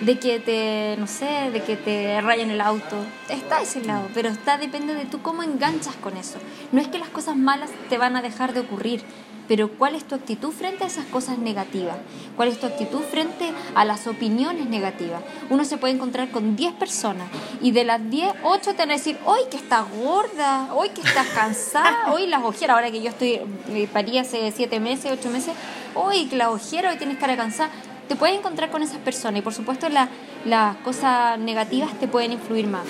de 0.00 0.18
que 0.18 0.38
te, 0.38 0.96
no 0.98 1.06
sé, 1.06 1.50
de 1.50 1.62
que 1.62 1.76
te 1.76 2.20
rayen 2.20 2.50
el 2.50 2.60
auto. 2.60 2.96
Está 3.28 3.60
ese 3.60 3.84
lado, 3.84 4.08
pero 4.14 4.28
está 4.28 4.58
depende 4.58 4.94
de 4.94 5.04
tú 5.04 5.20
cómo 5.22 5.42
enganchas 5.42 5.96
con 5.96 6.16
eso. 6.16 6.38
No 6.72 6.80
es 6.80 6.88
que 6.88 6.98
las 6.98 7.08
cosas 7.08 7.36
malas 7.36 7.70
te 7.88 7.98
van 7.98 8.16
a 8.16 8.22
dejar 8.22 8.52
de 8.52 8.60
ocurrir, 8.60 9.02
pero 9.48 9.70
cuál 9.70 9.94
es 9.94 10.04
tu 10.04 10.14
actitud 10.14 10.52
frente 10.52 10.84
a 10.84 10.86
esas 10.86 11.06
cosas 11.06 11.38
negativas, 11.38 11.96
cuál 12.36 12.48
es 12.48 12.60
tu 12.60 12.66
actitud 12.66 13.00
frente 13.00 13.50
a 13.74 13.84
las 13.86 14.06
opiniones 14.06 14.68
negativas. 14.68 15.22
Uno 15.50 15.64
se 15.64 15.78
puede 15.78 15.94
encontrar 15.94 16.30
con 16.30 16.54
10 16.54 16.74
personas 16.74 17.28
y 17.62 17.70
de 17.72 17.84
las 17.84 18.10
10, 18.10 18.30
8 18.44 18.72
te 18.72 18.76
van 18.76 18.90
a 18.90 18.94
decir, 18.94 19.18
hoy 19.24 19.40
que 19.50 19.56
estás 19.56 19.84
gorda, 20.02 20.72
hoy 20.74 20.90
que 20.90 21.00
estás 21.00 21.26
cansada, 21.28 22.12
hoy 22.12 22.26
las 22.26 22.44
ojeras, 22.44 22.76
ahora 22.76 22.90
que 22.90 23.00
yo 23.02 23.08
estoy, 23.08 23.40
eh, 23.70 23.88
parí 23.92 24.18
hace 24.18 24.52
7 24.52 24.78
meses, 24.80 25.10
8 25.12 25.30
meses, 25.30 25.54
hoy 25.94 26.26
que 26.26 26.36
la 26.36 26.50
ojera, 26.50 26.90
hoy 26.90 26.96
tienes 26.98 27.16
cara 27.18 27.36
cansada. 27.36 27.70
Te 28.08 28.16
puedes 28.16 28.36
encontrar 28.38 28.70
con 28.70 28.82
esas 28.82 28.98
personas 28.98 29.40
y 29.40 29.42
por 29.42 29.52
supuesto 29.54 29.88
la- 29.88 30.08
las 30.44 30.76
cosas 30.78 31.38
negativas 31.38 31.92
te 31.98 32.08
pueden 32.08 32.32
influir 32.32 32.66
más. 32.66 32.84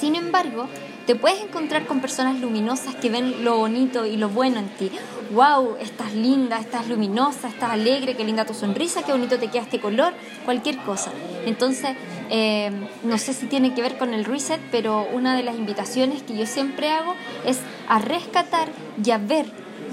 Sin 0.00 0.14
embargo, 0.16 0.66
te 1.10 1.16
puedes 1.16 1.42
encontrar 1.42 1.86
con 1.86 2.00
personas 2.00 2.38
luminosas 2.38 2.94
que 2.94 3.10
ven 3.10 3.42
lo 3.42 3.56
bonito 3.56 4.06
y 4.06 4.16
lo 4.16 4.28
bueno 4.28 4.60
en 4.60 4.68
ti. 4.68 4.92
¡Wow! 5.32 5.76
Estás 5.80 6.14
linda, 6.14 6.60
estás 6.60 6.86
luminosa, 6.86 7.48
estás 7.48 7.72
alegre, 7.72 8.14
qué 8.14 8.22
linda 8.22 8.44
tu 8.44 8.54
sonrisa, 8.54 9.02
qué 9.02 9.10
bonito 9.10 9.36
te 9.36 9.48
queda 9.48 9.62
este 9.62 9.80
color, 9.80 10.12
cualquier 10.44 10.76
cosa. 10.76 11.10
Entonces, 11.46 11.96
eh, 12.30 12.70
no 13.02 13.18
sé 13.18 13.32
si 13.32 13.46
tiene 13.46 13.74
que 13.74 13.82
ver 13.82 13.98
con 13.98 14.14
el 14.14 14.24
reset, 14.24 14.60
pero 14.70 15.04
una 15.12 15.36
de 15.36 15.42
las 15.42 15.56
invitaciones 15.56 16.22
que 16.22 16.36
yo 16.36 16.46
siempre 16.46 16.92
hago 16.92 17.16
es 17.44 17.58
a 17.88 17.98
rescatar 17.98 18.68
y 19.04 19.10
a 19.10 19.18
ver 19.18 19.46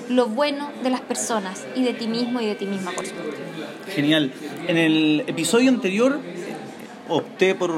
lo 0.10 0.28
bueno 0.28 0.70
de 0.84 0.92
las 0.92 1.02
personas 1.02 1.66
y 1.76 1.82
de 1.82 1.96
ti 1.96 2.08
mismo 2.08 2.42
y 2.42 2.46
de 2.46 2.54
ti 2.54 2.68
misma, 2.68 2.92
por 2.92 3.08
supuesto. 3.08 3.42
Genial. 3.92 4.32
En 4.68 4.78
el 4.78 5.24
episodio 5.26 5.72
anterior 5.72 6.20
opté 7.10 7.56
por 7.56 7.72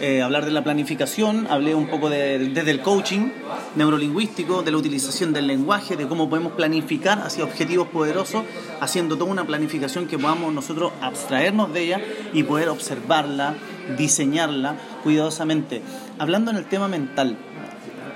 eh, 0.00 0.22
hablar 0.22 0.44
de 0.44 0.50
la 0.52 0.62
planificación, 0.64 1.46
hablé 1.50 1.74
un 1.74 1.88
poco 1.88 2.08
de, 2.10 2.38
desde 2.50 2.70
el 2.70 2.80
coaching 2.80 3.30
neurolingüístico, 3.76 4.62
de 4.62 4.70
la 4.70 4.76
utilización 4.76 5.32
del 5.32 5.46
lenguaje, 5.46 5.96
de 5.96 6.06
cómo 6.06 6.28
podemos 6.28 6.52
planificar 6.52 7.20
hacia 7.20 7.44
objetivos 7.44 7.88
poderosos, 7.88 8.44
haciendo 8.80 9.16
toda 9.16 9.30
una 9.30 9.44
planificación 9.46 10.06
que 10.06 10.18
podamos 10.18 10.52
nosotros 10.52 10.92
abstraernos 11.00 11.72
de 11.72 11.82
ella 11.82 12.00
y 12.32 12.42
poder 12.42 12.68
observarla, 12.68 13.54
diseñarla 13.96 14.76
cuidadosamente. 15.02 15.82
Hablando 16.18 16.50
en 16.50 16.56
el 16.58 16.64
tema 16.66 16.88
mental, 16.88 17.36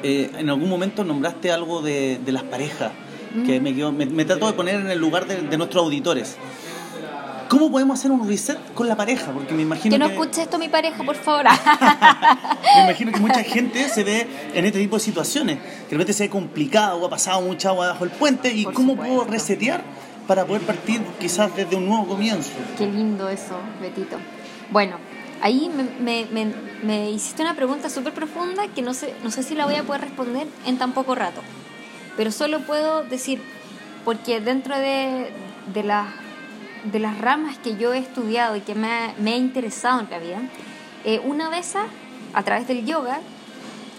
eh, 0.02 0.30
en 0.38 0.48
algún 0.50 0.68
momento 0.68 1.04
nombraste 1.04 1.52
algo 1.52 1.82
de, 1.82 2.18
de 2.24 2.32
las 2.32 2.42
parejas, 2.44 2.92
que 3.46 3.60
me, 3.62 3.74
quedó- 3.74 3.92
me, 3.92 4.04
me 4.04 4.26
trato 4.26 4.46
de 4.46 4.52
poner 4.52 4.74
en 4.80 4.90
el 4.90 4.98
lugar 4.98 5.26
de, 5.26 5.36
de 5.40 5.56
nuestros 5.56 5.82
auditores. 5.84 6.36
¿Cómo 7.52 7.70
podemos 7.70 7.98
hacer 7.98 8.10
un 8.10 8.26
reset 8.26 8.58
con 8.72 8.88
la 8.88 8.96
pareja? 8.96 9.30
Porque 9.30 9.52
me 9.52 9.60
imagino 9.62 9.92
Que 9.94 9.98
no 9.98 10.06
que, 10.08 10.14
escuche 10.14 10.40
esto 10.42 10.58
mi 10.58 10.68
pareja, 10.70 11.04
por 11.04 11.16
favor. 11.16 11.44
me 12.76 12.82
imagino 12.84 13.12
que 13.12 13.20
mucha 13.20 13.42
gente 13.44 13.88
se 13.90 14.04
ve 14.04 14.26
en 14.54 14.64
este 14.64 14.78
tipo 14.78 14.96
de 14.96 15.00
situaciones. 15.02 15.58
Que 15.58 15.90
de 15.90 15.90
repente 15.90 16.12
se 16.14 16.24
ve 16.24 16.30
complicado 16.30 16.96
o 16.98 17.06
ha 17.06 17.10
pasado 17.10 17.42
mucha 17.42 17.68
agua 17.68 17.88
bajo 17.88 18.04
el 18.04 18.10
puente. 18.10 18.52
¿Y 18.52 18.64
Por 18.64 18.72
cómo 18.74 18.92
supuesto. 18.92 19.14
puedo 19.16 19.30
resetear 19.30 19.82
para 20.26 20.46
poder 20.46 20.62
partir 20.62 21.02
quizás 21.20 21.54
desde 21.54 21.76
un 21.76 21.86
nuevo 21.86 22.06
comienzo? 22.06 22.50
Qué 22.78 22.86
lindo 22.86 23.28
eso, 23.28 23.58
Betito. 23.82 24.16
Bueno, 24.70 24.96
ahí 25.42 25.70
me, 25.76 25.82
me- 26.00 26.26
me- 26.32 26.54
me 26.82 27.10
hiciste 27.10 27.42
una 27.42 27.54
pregunta 27.54 27.90
súper 27.90 28.14
profunda 28.14 28.62
que 28.74 28.80
no 28.82 28.94
sé, 28.94 29.14
no 29.22 29.30
sé 29.30 29.42
si 29.42 29.54
la 29.54 29.66
voy 29.66 29.74
a 29.74 29.82
poder 29.82 30.00
responder 30.00 30.46
en 30.64 30.78
tan 30.78 30.92
poco 30.92 31.14
rato. 31.14 31.42
Pero 32.16 32.30
solo 32.32 32.60
puedo 32.60 33.04
decir, 33.04 33.42
porque 34.06 34.40
dentro 34.40 34.76
de, 34.78 35.30
de, 35.74 35.82
las- 35.82 36.06
de 36.84 36.98
las 36.98 37.18
ramas 37.18 37.58
que 37.58 37.76
yo 37.76 37.92
he 37.92 37.98
estudiado 37.98 38.56
y 38.56 38.60
que 38.60 38.74
me 38.74 38.88
ha, 38.88 39.14
me 39.18 39.34
ha 39.34 39.36
interesado 39.36 40.00
en 40.00 40.10
la 40.10 40.18
vida, 40.18 40.40
eh, 41.04 41.20
una 41.24 41.48
vez 41.48 41.76
a, 41.76 41.86
a 42.32 42.42
través 42.42 42.66
del 42.68 42.84
yoga 42.84 43.20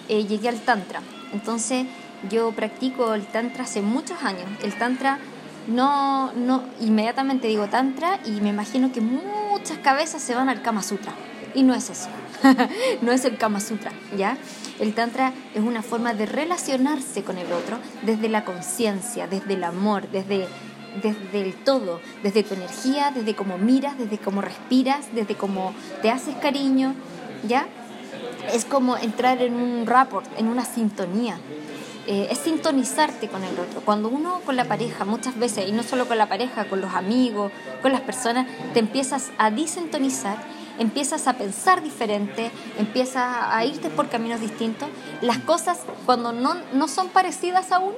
eh, 0.09 0.25
llegué 0.25 0.49
al 0.49 0.59
tantra. 0.59 1.01
Entonces 1.33 1.85
yo 2.29 2.51
practico 2.51 3.13
el 3.13 3.25
tantra 3.25 3.63
hace 3.63 3.81
muchos 3.81 4.21
años. 4.23 4.45
El 4.61 4.77
tantra 4.77 5.19
no, 5.67 6.33
no, 6.33 6.63
inmediatamente 6.81 7.47
digo 7.47 7.67
tantra 7.67 8.19
y 8.25 8.31
me 8.41 8.49
imagino 8.49 8.91
que 8.91 9.01
muchas 9.01 9.77
cabezas 9.79 10.21
se 10.21 10.35
van 10.35 10.49
al 10.49 10.61
Kama 10.61 10.83
Sutra. 10.83 11.13
Y 11.55 11.63
no 11.63 11.73
es 11.73 11.89
eso. 11.89 12.09
no 13.01 13.11
es 13.11 13.25
el 13.25 13.37
Kama 13.37 13.59
Sutra, 13.59 13.91
¿ya? 14.17 14.37
El 14.79 14.93
tantra 14.95 15.33
es 15.53 15.61
una 15.61 15.83
forma 15.83 16.13
de 16.13 16.25
relacionarse 16.25 17.23
con 17.23 17.37
el 17.37 17.51
otro 17.53 17.77
desde 18.01 18.27
la 18.27 18.43
conciencia, 18.43 19.27
desde 19.27 19.53
el 19.53 19.63
amor, 19.63 20.09
desde 20.09 20.47
desde 21.01 21.41
el 21.41 21.53
todo, 21.53 22.01
desde 22.21 22.43
tu 22.43 22.53
energía, 22.53 23.11
desde 23.11 23.35
cómo 23.35 23.57
miras, 23.57 23.97
desde 23.97 24.17
cómo 24.17 24.41
respiras, 24.41 25.07
desde 25.13 25.35
cómo 25.35 25.73
te 26.01 26.11
haces 26.11 26.35
cariño, 26.35 26.93
¿ya? 27.47 27.67
es 28.51 28.65
como 28.65 28.97
entrar 28.97 29.41
en 29.41 29.55
un 29.55 29.85
rapport, 29.85 30.25
en 30.37 30.47
una 30.47 30.65
sintonía. 30.65 31.37
Eh, 32.05 32.27
es 32.31 32.39
sintonizarte 32.39 33.29
con 33.29 33.43
el 33.43 33.57
otro. 33.57 33.79
Cuando 33.81 34.09
uno 34.09 34.41
con 34.45 34.57
la 34.57 34.65
pareja, 34.65 35.05
muchas 35.05 35.39
veces, 35.39 35.69
y 35.69 35.71
no 35.71 35.83
solo 35.83 36.05
con 36.05 36.17
la 36.17 36.27
pareja, 36.27 36.65
con 36.65 36.81
los 36.81 36.93
amigos, 36.93 37.51
con 37.81 37.93
las 37.93 38.01
personas, 38.01 38.45
te 38.73 38.79
empiezas 38.79 39.31
a 39.37 39.51
disintonizar, 39.51 40.37
empiezas 40.79 41.27
a 41.27 41.33
pensar 41.33 41.81
diferente, 41.81 42.51
empiezas 42.77 43.23
a 43.49 43.63
irte 43.63 43.89
por 43.89 44.09
caminos 44.09 44.41
distintos, 44.41 44.89
las 45.21 45.37
cosas 45.39 45.79
cuando 46.05 46.33
no, 46.33 46.55
no 46.73 46.89
son 46.89 47.07
parecidas 47.07 47.71
a 47.71 47.79
uno, 47.79 47.95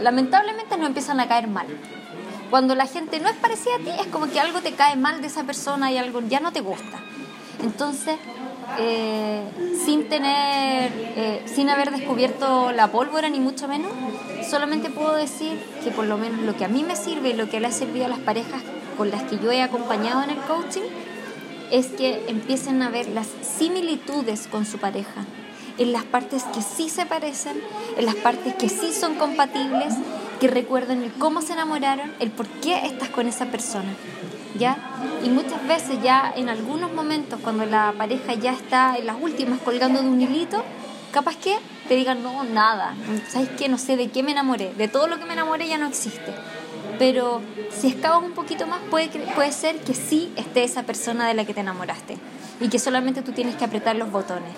lamentablemente 0.00 0.78
nos 0.78 0.86
empiezan 0.86 1.20
a 1.20 1.28
caer 1.28 1.46
mal. 1.46 1.66
Cuando 2.50 2.74
la 2.74 2.86
gente 2.86 3.20
no 3.20 3.28
es 3.28 3.36
parecida 3.36 3.76
a 3.76 3.78
ti, 3.78 3.90
es 4.00 4.06
como 4.08 4.28
que 4.28 4.40
algo 4.40 4.60
te 4.60 4.72
cae 4.72 4.96
mal 4.96 5.20
de 5.20 5.26
esa 5.26 5.44
persona 5.44 5.90
y 5.90 5.98
algo 5.98 6.20
ya 6.20 6.40
no 6.40 6.52
te 6.52 6.60
gusta. 6.60 7.00
Entonces, 7.62 8.16
eh, 8.78 9.42
sin 9.84 10.08
tener, 10.08 10.92
eh, 11.16 11.42
sin 11.46 11.70
haber 11.70 11.90
descubierto 11.90 12.72
la 12.72 12.88
pólvora 12.88 13.28
ni 13.28 13.40
mucho 13.40 13.66
menos, 13.68 13.90
solamente 14.48 14.90
puedo 14.90 15.14
decir 15.14 15.58
que 15.82 15.90
por 15.90 16.04
lo 16.04 16.18
menos 16.18 16.40
lo 16.40 16.56
que 16.56 16.64
a 16.64 16.68
mí 16.68 16.84
me 16.84 16.96
sirve 16.96 17.30
y 17.30 17.32
lo 17.32 17.48
que 17.48 17.60
le 17.60 17.68
ha 17.68 17.72
servido 17.72 18.06
a 18.06 18.08
las 18.08 18.18
parejas 18.18 18.62
con 18.96 19.10
las 19.10 19.22
que 19.24 19.38
yo 19.38 19.50
he 19.50 19.62
acompañado 19.62 20.22
en 20.22 20.30
el 20.30 20.38
coaching 20.38 20.82
es 21.70 21.88
que 21.88 22.24
empiecen 22.28 22.82
a 22.82 22.90
ver 22.90 23.08
las 23.08 23.26
similitudes 23.42 24.46
con 24.46 24.64
su 24.64 24.78
pareja, 24.78 25.24
en 25.78 25.92
las 25.92 26.04
partes 26.04 26.44
que 26.44 26.62
sí 26.62 26.88
se 26.88 27.06
parecen, 27.06 27.60
en 27.96 28.06
las 28.06 28.14
partes 28.14 28.54
que 28.54 28.68
sí 28.68 28.92
son 28.92 29.14
compatibles, 29.16 29.94
que 30.40 30.48
recuerden 30.48 31.02
el 31.02 31.12
cómo 31.12 31.42
se 31.42 31.54
enamoraron, 31.54 32.12
el 32.20 32.30
por 32.30 32.46
qué 32.46 32.86
estás 32.86 33.08
con 33.08 33.26
esa 33.28 33.46
persona. 33.46 33.94
¿Ya? 34.58 34.78
Y 35.22 35.28
muchas 35.28 35.66
veces 35.68 36.02
ya 36.02 36.32
en 36.34 36.48
algunos 36.48 36.92
momentos 36.92 37.38
cuando 37.42 37.66
la 37.66 37.92
pareja 37.96 38.32
ya 38.34 38.52
está 38.52 38.96
en 38.96 39.06
las 39.06 39.16
últimas 39.20 39.60
colgando 39.60 40.00
de 40.00 40.08
un 40.08 40.20
hilito, 40.20 40.64
capaz 41.12 41.36
que 41.36 41.58
te 41.88 41.94
digan, 41.94 42.22
no, 42.22 42.42
nada, 42.44 42.94
¿sabes 43.28 43.50
qué? 43.58 43.68
No 43.68 43.76
sé 43.76 43.96
de 43.96 44.08
qué 44.10 44.22
me 44.22 44.32
enamoré, 44.32 44.72
de 44.72 44.88
todo 44.88 45.08
lo 45.08 45.18
que 45.18 45.26
me 45.26 45.34
enamoré 45.34 45.68
ya 45.68 45.76
no 45.76 45.86
existe. 45.86 46.32
Pero 46.98 47.42
si 47.70 47.88
excavas 47.88 48.22
un 48.22 48.32
poquito 48.32 48.66
más, 48.66 48.80
puede, 48.90 49.08
puede 49.34 49.52
ser 49.52 49.76
que 49.80 49.92
sí 49.92 50.32
esté 50.36 50.64
esa 50.64 50.84
persona 50.84 51.28
de 51.28 51.34
la 51.34 51.44
que 51.44 51.52
te 51.52 51.60
enamoraste 51.60 52.16
y 52.60 52.68
que 52.68 52.78
solamente 52.78 53.22
tú 53.22 53.32
tienes 53.32 53.54
que 53.56 53.64
apretar 53.64 53.96
los 53.96 54.10
botones. 54.10 54.50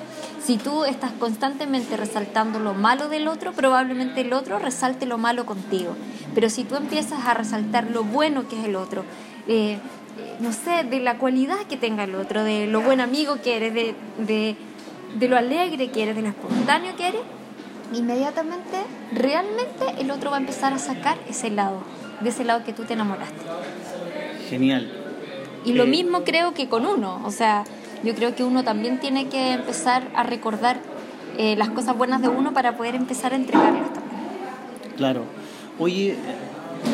Si 0.45 0.57
tú 0.57 0.85
estás 0.85 1.12
constantemente 1.12 1.97
resaltando 1.97 2.59
lo 2.59 2.73
malo 2.75 3.09
del 3.09 3.28
otro, 3.28 3.52
probablemente 3.52 4.21
el 4.23 4.33
otro 4.33 4.59
resalte 4.59 5.05
lo 5.05 5.19
malo 5.19 5.45
contigo. 5.45 5.95
Pero 6.35 6.49
si 6.49 6.64
tú 6.64 6.76
empiezas 6.76 7.26
a 7.26 7.35
resaltar 7.35 7.90
lo 7.90 8.05
bueno 8.05 8.49
que 8.49 8.59
es 8.59 8.64
el 8.64 8.76
otro, 8.76 9.02
eh, 9.47 9.73
eh, 9.73 9.78
no 10.40 10.52
sé, 10.52 10.85
de 10.88 11.00
la 11.00 11.19
cualidad 11.19 11.59
que 11.69 11.76
tenga 11.76 12.05
el 12.05 12.14
otro, 12.14 12.45
de 12.45 12.67
lo 12.67 12.81
buen 12.81 13.00
amigo 13.00 13.43
que 13.43 13.57
eres, 13.57 13.75
de, 13.75 13.95
de, 14.19 14.57
de 15.19 15.28
lo 15.28 15.37
alegre 15.37 15.90
que 15.90 16.02
eres, 16.05 16.17
de 16.17 16.23
lo 16.23 16.28
espontáneo 16.28 16.97
que 16.97 17.09
eres, 17.09 17.21
inmediatamente, 17.93 18.78
realmente 19.12 19.85
el 20.00 20.11
otro 20.11 20.31
va 20.31 20.37
a 20.37 20.40
empezar 20.40 20.73
a 20.73 20.78
sacar 20.78 21.19
ese 21.28 21.50
lado, 21.50 21.83
de 22.21 22.28
ese 22.31 22.45
lado 22.45 22.64
que 22.64 22.73
tú 22.73 22.85
te 22.85 22.95
enamoraste. 22.95 23.40
Genial. 24.49 24.90
Y 25.64 25.73
lo 25.73 25.85
Eh, 25.85 25.88
mismo 25.88 26.25
creo 26.25 26.55
que 26.55 26.69
con 26.69 26.87
uno, 26.87 27.21
o 27.25 27.31
sea, 27.31 27.64
yo 28.05 28.14
creo 28.14 28.35
que 28.35 28.45
uno 28.45 28.64
también 28.64 29.00
tiene 29.00 29.28
que 29.28 29.52
empezar 29.52 30.09
a 30.14 30.23
recordar 30.23 30.81
eh, 31.37 31.57
las 31.57 31.71
cosas 31.71 31.97
buenas 31.97 32.23
de 32.23 32.28
uno 32.28 32.52
para 32.52 32.76
poder 32.76 32.95
empezar 32.95 33.33
a 33.33 33.37
entregarlas 33.37 33.93
también. 33.93 34.19
Claro. 34.97 35.25
Oye, 35.78 36.17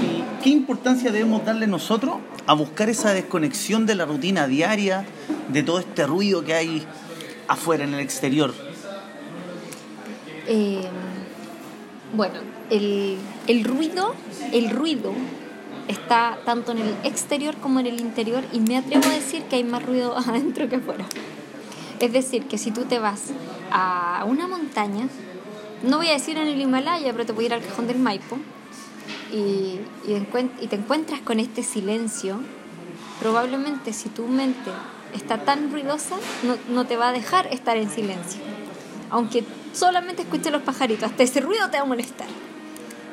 ¿y 0.03 0.43
¿qué 0.43 0.51
importancia 0.51 1.11
debemos 1.11 1.45
darle 1.45 1.67
nosotros 1.67 2.17
a 2.47 2.53
buscar 2.55 2.91
esa 2.91 3.15
desconexión 3.15 3.87
de 3.87 3.95
la 3.95 4.05
rutina 4.05 4.47
diaria, 4.47 5.05
de 5.49 5.63
todo 5.63 5.79
este 5.79 6.07
ruido 6.07 6.45
que 6.45 6.55
hay 6.55 6.85
afuera, 7.49 7.85
en 7.85 7.95
el 7.95 8.01
exterior? 8.01 8.55
Eh, 10.47 10.83
bueno, 12.15 12.35
el, 12.71 13.17
el 13.47 13.65
ruido, 13.65 14.15
el 14.53 14.71
ruido 14.71 15.13
está 15.89 16.39
tanto 16.45 16.73
en 16.73 16.79
el 16.79 16.95
exterior 17.05 17.57
como 17.57 17.81
en 17.81 17.87
el 17.87 18.01
interior 18.01 18.43
y 18.53 18.61
me 18.61 18.77
atrevo 18.77 19.07
a 19.07 19.11
decir 19.11 19.43
que 19.45 19.57
hay 19.57 19.65
más 19.65 19.85
ruido 19.85 20.17
adentro 20.17 20.69
que 20.69 20.77
afuera. 20.77 21.05
Es 22.01 22.13
decir, 22.13 22.47
que 22.47 22.59
si 22.59 22.71
tú 22.71 22.85
te 22.85 22.99
vas 22.99 23.31
a 23.71 24.25
una 24.27 24.47
montaña, 24.49 25.09
no 25.83 25.99
voy 25.99 26.09
a 26.09 26.13
decir 26.13 26.37
en 26.39 26.49
el 26.49 26.61
Himalaya, 26.61 27.13
pero 27.13 27.27
te 27.27 27.33
voy 27.33 27.45
a 27.45 27.47
ir 27.47 27.55
al 27.55 27.63
cajón 27.63 27.87
del 27.87 27.99
Maipo, 27.99 28.39
y, 29.33 29.81
y, 30.07 30.67
te 30.69 30.77
encuentras 30.77 31.21
con 31.21 31.41
este 31.41 31.63
silencio, 31.63 32.39
probablemente 33.21 33.93
si 33.93 34.09
tu 34.09 34.27
mente 34.29 34.71
está 35.13 35.45
tan 35.45 35.73
ruidosa, 35.73 36.17
no, 36.45 36.57
no 36.73 36.87
te 36.87 36.97
va 36.97 37.09
a 37.09 37.13
dejar 37.13 37.47
estar 37.49 37.77
en 37.77 37.91
silencio. 37.91 38.41
Aunque 39.11 39.45
solamente 39.73 40.23
escuches 40.23 40.53
los 40.53 40.63
pajaritos, 40.63 41.11
hasta 41.11 41.23
ese 41.23 41.41
ruido 41.41 41.69
te 41.71 41.79
va 41.79 41.83
a 41.83 41.87
molestar. 41.87 42.29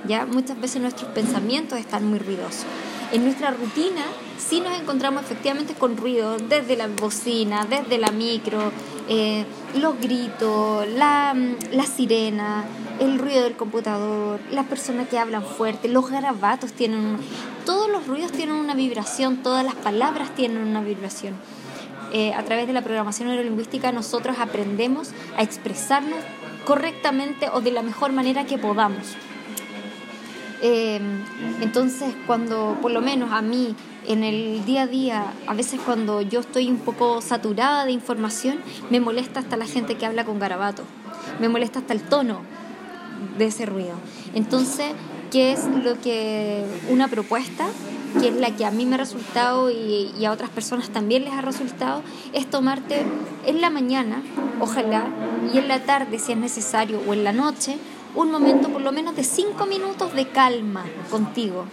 ¿Ya? 0.08 0.26
Muchas 0.26 0.60
veces 0.60 0.82
nuestros 0.82 1.12
pensamientos 1.12 1.80
están 1.80 2.06
muy 2.06 2.20
ruidosos. 2.20 2.66
En 3.12 3.26
nuestra 3.26 3.52
rutina 3.52 4.04
sí 4.38 4.62
nos 4.62 4.80
encontramos 4.80 5.24
efectivamente 5.24 5.74
con 5.74 5.98
ruido, 5.98 6.38
desde 6.38 6.78
la 6.78 6.88
bocina, 6.88 7.66
desde 7.70 7.98
la 7.98 8.12
micro, 8.12 8.72
eh, 9.10 9.46
los 9.80 10.00
gritos, 10.00 10.88
la, 10.88 11.36
la 11.72 11.84
sirena, 11.84 12.64
el 13.00 13.20
ruido 13.20 13.44
del 13.44 13.58
computador, 13.58 14.40
las 14.52 14.66
personas 14.68 15.10
que 15.10 15.20
hablan 15.20 15.44
fuerte, 15.44 15.88
los 15.88 16.10
garabatos 16.10 16.72
tienen... 16.72 17.18
Todos 17.66 17.90
los 17.90 18.08
ruidos 18.08 18.32
tienen 18.32 18.56
una 18.56 18.76
vibración, 18.76 19.44
todas 19.44 19.66
las 19.66 19.76
palabras 19.76 20.34
tienen 20.34 20.60
una 20.60 20.82
vibración. 20.82 21.36
Eh, 22.14 22.34
a 22.34 22.44
través 22.44 22.68
de 22.68 22.74
la 22.74 22.82
programación 22.82 23.30
neurolingüística 23.30 23.92
nosotros 23.92 24.38
aprendemos 24.40 25.12
a 25.38 25.44
expresarnos 25.44 26.20
correctamente 26.66 27.50
o 27.54 27.62
de 27.62 27.72
la 27.72 27.84
mejor 27.84 28.12
manera 28.12 28.46
que 28.46 28.58
podamos. 28.58 29.16
Em, 30.62 31.24
entonces, 31.62 32.14
cuando, 32.28 32.78
por 32.82 32.92
lo 32.92 33.02
menos 33.02 33.32
a 33.32 33.42
mí, 33.42 33.76
en 34.08 34.24
el 34.24 34.64
día 34.66 34.84
a 34.84 34.88
día, 34.88 35.34
a 35.48 35.54
veces 35.56 35.80
cuando 35.84 36.22
yo 36.22 36.42
estoy 36.42 36.70
un 36.70 36.78
poco 36.78 37.22
saturada 37.22 37.86
de 37.86 37.92
información, 37.92 38.60
me 38.92 39.00
molesta 39.00 39.40
hasta 39.40 39.58
la 39.58 39.66
gente 39.66 39.96
que 39.96 40.06
habla 40.06 40.24
con 40.24 40.40
garabato, 40.40 40.84
me 41.40 41.50
molesta 41.50 41.80
hasta 41.80 41.94
el 41.94 42.02
tono 42.02 42.42
de 43.38 43.46
ese 43.46 43.66
ruido. 43.66 43.96
Entonces, 44.36 44.94
¿qué 45.32 45.52
es 45.52 45.66
lo 45.66 46.00
que 46.00 46.64
una 46.90 47.08
propuesta? 47.08 47.66
que 48.20 48.28
es 48.28 48.36
la 48.36 48.54
que 48.54 48.66
a 48.66 48.72
mí 48.72 48.86
me 48.86 48.96
ha 48.96 48.98
resultado 48.98 49.72
y, 49.72 50.12
y, 50.20 50.26
a 50.26 50.34
otras 50.34 50.50
personas 50.50 50.90
también 50.90 51.24
les 51.24 51.32
ha 51.32 51.40
resultado, 51.40 52.02
es 52.34 52.46
tomarte 52.46 53.06
en 53.46 53.62
la 53.62 53.70
mañana, 53.70 54.22
ojalá, 54.60 55.08
y 55.54 55.58
en 55.58 55.70
la 55.70 55.86
tarde 55.86 56.20
si 56.20 56.34
es 56.34 56.38
necesario, 56.38 57.00
o 57.08 57.14
en 57.14 57.24
la 57.24 57.32
noche, 57.32 57.78
un 58.16 58.32
momento 58.32 58.70
por 58.70 58.82
lo 58.82 58.92
menos 58.92 59.16
de 59.16 59.24
cinco 59.24 59.66
minutos 59.66 60.14
de 60.14 60.28
calma 60.28 60.86
contigo, 61.10 61.66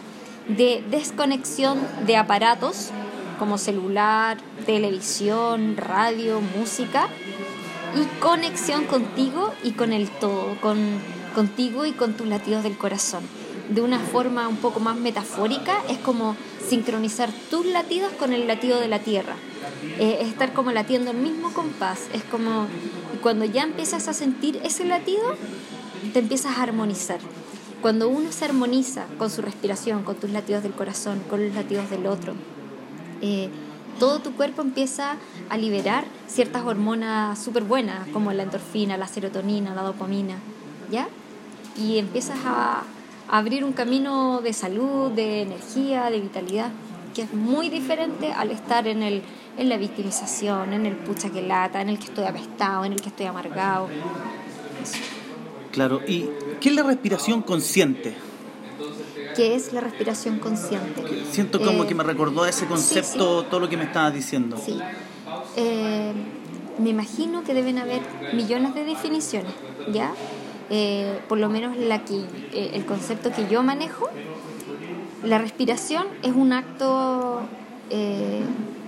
de 0.49 0.85
desconexión 0.91 1.79
de 2.07 2.17
aparatos 2.17 2.91
como 3.39 3.59
celular, 3.59 4.39
televisión, 4.67 5.77
radio, 5.77 6.41
música 6.41 7.09
y 7.95 8.05
conexión 8.21 8.85
contigo 8.85 9.53
y 9.63 9.73
con 9.73 9.93
el 9.93 10.09
todo, 10.09 10.57
con, 10.61 10.79
contigo 11.35 11.87
y 11.87 11.93
con 11.93 12.15
tus 12.15 12.27
latidos 12.27 12.63
del 12.63 12.77
corazón. 12.77 13.23
De 13.69 13.83
una 13.83 13.99
forma 13.99 14.49
un 14.49 14.57
poco 14.57 14.81
más 14.81 14.97
metafórica, 14.97 15.83
es 15.89 15.99
como 15.99 16.37
sincronizar 16.69 17.31
tus 17.51 17.67
latidos 17.67 18.13
con 18.13 18.33
el 18.33 18.47
latido 18.47 18.81
de 18.81 18.89
la 18.89 18.99
tierra. 19.01 19.35
Eh, 19.99 20.19
es 20.23 20.29
estar 20.29 20.53
como 20.53 20.73
latiendo 20.73 21.11
el 21.11 21.19
mismo 21.19 21.53
compás. 21.53 22.09
Es 22.13 22.25
como 22.25 22.67
cuando 23.23 23.45
ya 23.45 23.63
empiezas 23.63 24.09
a 24.09 24.15
sentir 24.15 24.61
ese 24.65 24.85
latido, 24.85 25.35
te 26.13 26.19
empiezas 26.19 26.57
a 26.59 26.63
armonizar. 26.63 27.21
Cuando 27.81 28.09
uno 28.09 28.33
se 28.33 28.45
armoniza 28.45 29.07
con 29.19 29.31
su 29.31 29.41
respiración, 29.43 30.03
con 30.03 30.17
tus 30.17 30.31
latidos 30.31 30.63
del 30.63 30.73
corazón, 30.73 31.23
con 31.31 31.45
los 31.45 31.55
latidos 31.55 31.89
del 31.91 32.07
otro, 32.07 32.35
eh, 33.23 33.49
todo 33.99 34.21
tu 34.21 34.33
cuerpo 34.33 34.63
empieza 34.63 35.17
a 35.49 35.57
liberar 35.57 36.05
ciertas 36.27 36.65
hormonas 36.65 37.39
súper 37.39 37.65
buenas, 37.65 38.07
como 38.09 38.33
la 38.33 38.45
endorfina, 38.45 38.97
la 38.97 39.09
serotonina, 39.09 39.75
la 39.75 39.83
dopamina, 39.83 40.37
¿ya? 40.91 41.09
Y 41.77 41.99
empiezas 41.99 42.39
a, 42.45 42.83
abrir 43.29 43.63
un 43.63 43.73
camino 43.73 44.41
de 44.41 44.55
salud, 44.55 45.11
de 45.13 45.43
energía, 45.43 46.11
de 46.11 46.21
vitalidad, 46.21 46.71
que 47.15 47.23
es 47.23 47.35
muy 47.35 47.69
diferente 47.69 48.33
al 48.33 48.51
estar 48.51 48.87
en, 48.89 49.03
el, 49.03 49.23
en 49.59 49.69
la 49.69 49.77
victimización, 49.77 50.73
en 50.73 50.87
el 50.87 50.97
pucha 50.97 51.29
que 51.31 51.43
lata, 51.43 51.83
en 51.83 51.91
el 51.91 51.99
que 51.99 52.07
estoy 52.07 52.25
apestado, 52.25 52.87
en 52.87 52.95
el 52.95 53.01
que 53.01 53.09
estoy 53.09 53.27
amargado. 53.27 53.89
Claro, 55.79 56.01
¿y 56.09 56.29
qué 56.61 56.71
es 56.71 56.75
la 56.75 56.83
respiración 56.83 57.41
consciente? 57.41 58.13
¿Qué 59.37 59.55
es 59.55 59.73
la 59.73 59.81
respiración 59.81 60.41
consciente? 60.41 61.05
Siento 61.31 61.61
como 61.61 61.87
que 61.87 61.95
me 61.95 62.03
recordó 62.03 62.45
ese 62.47 62.67
concepto 62.67 63.45
todo 63.45 63.61
lo 63.61 63.69
que 63.69 63.77
me 63.77 63.85
estabas 63.85 64.13
diciendo. 64.13 64.57
Sí. 64.57 64.77
Eh, 65.55 66.13
me 66.81 66.91
imagino 66.91 67.45
que 67.45 67.55
deben 67.55 67.79
haber 67.79 68.03
millones 68.33 68.75
de 68.75 68.87
definiciones, 68.87 69.53
¿ya? 69.93 70.15
Eh, 70.69 71.21
por 71.29 71.39
lo 71.39 71.49
menos 71.49 71.77
la 71.77 72.05
que, 72.05 72.25
eh, 72.53 72.73
el 72.75 72.85
concepto 72.85 73.31
que 73.31 73.47
yo 73.47 73.63
manejo, 73.63 74.09
la 75.23 75.39
respiración 75.39 76.09
es 76.25 76.33
un 76.33 76.53
acto 76.55 77.43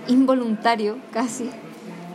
involuntario 0.09 0.97
casi, 1.13 1.49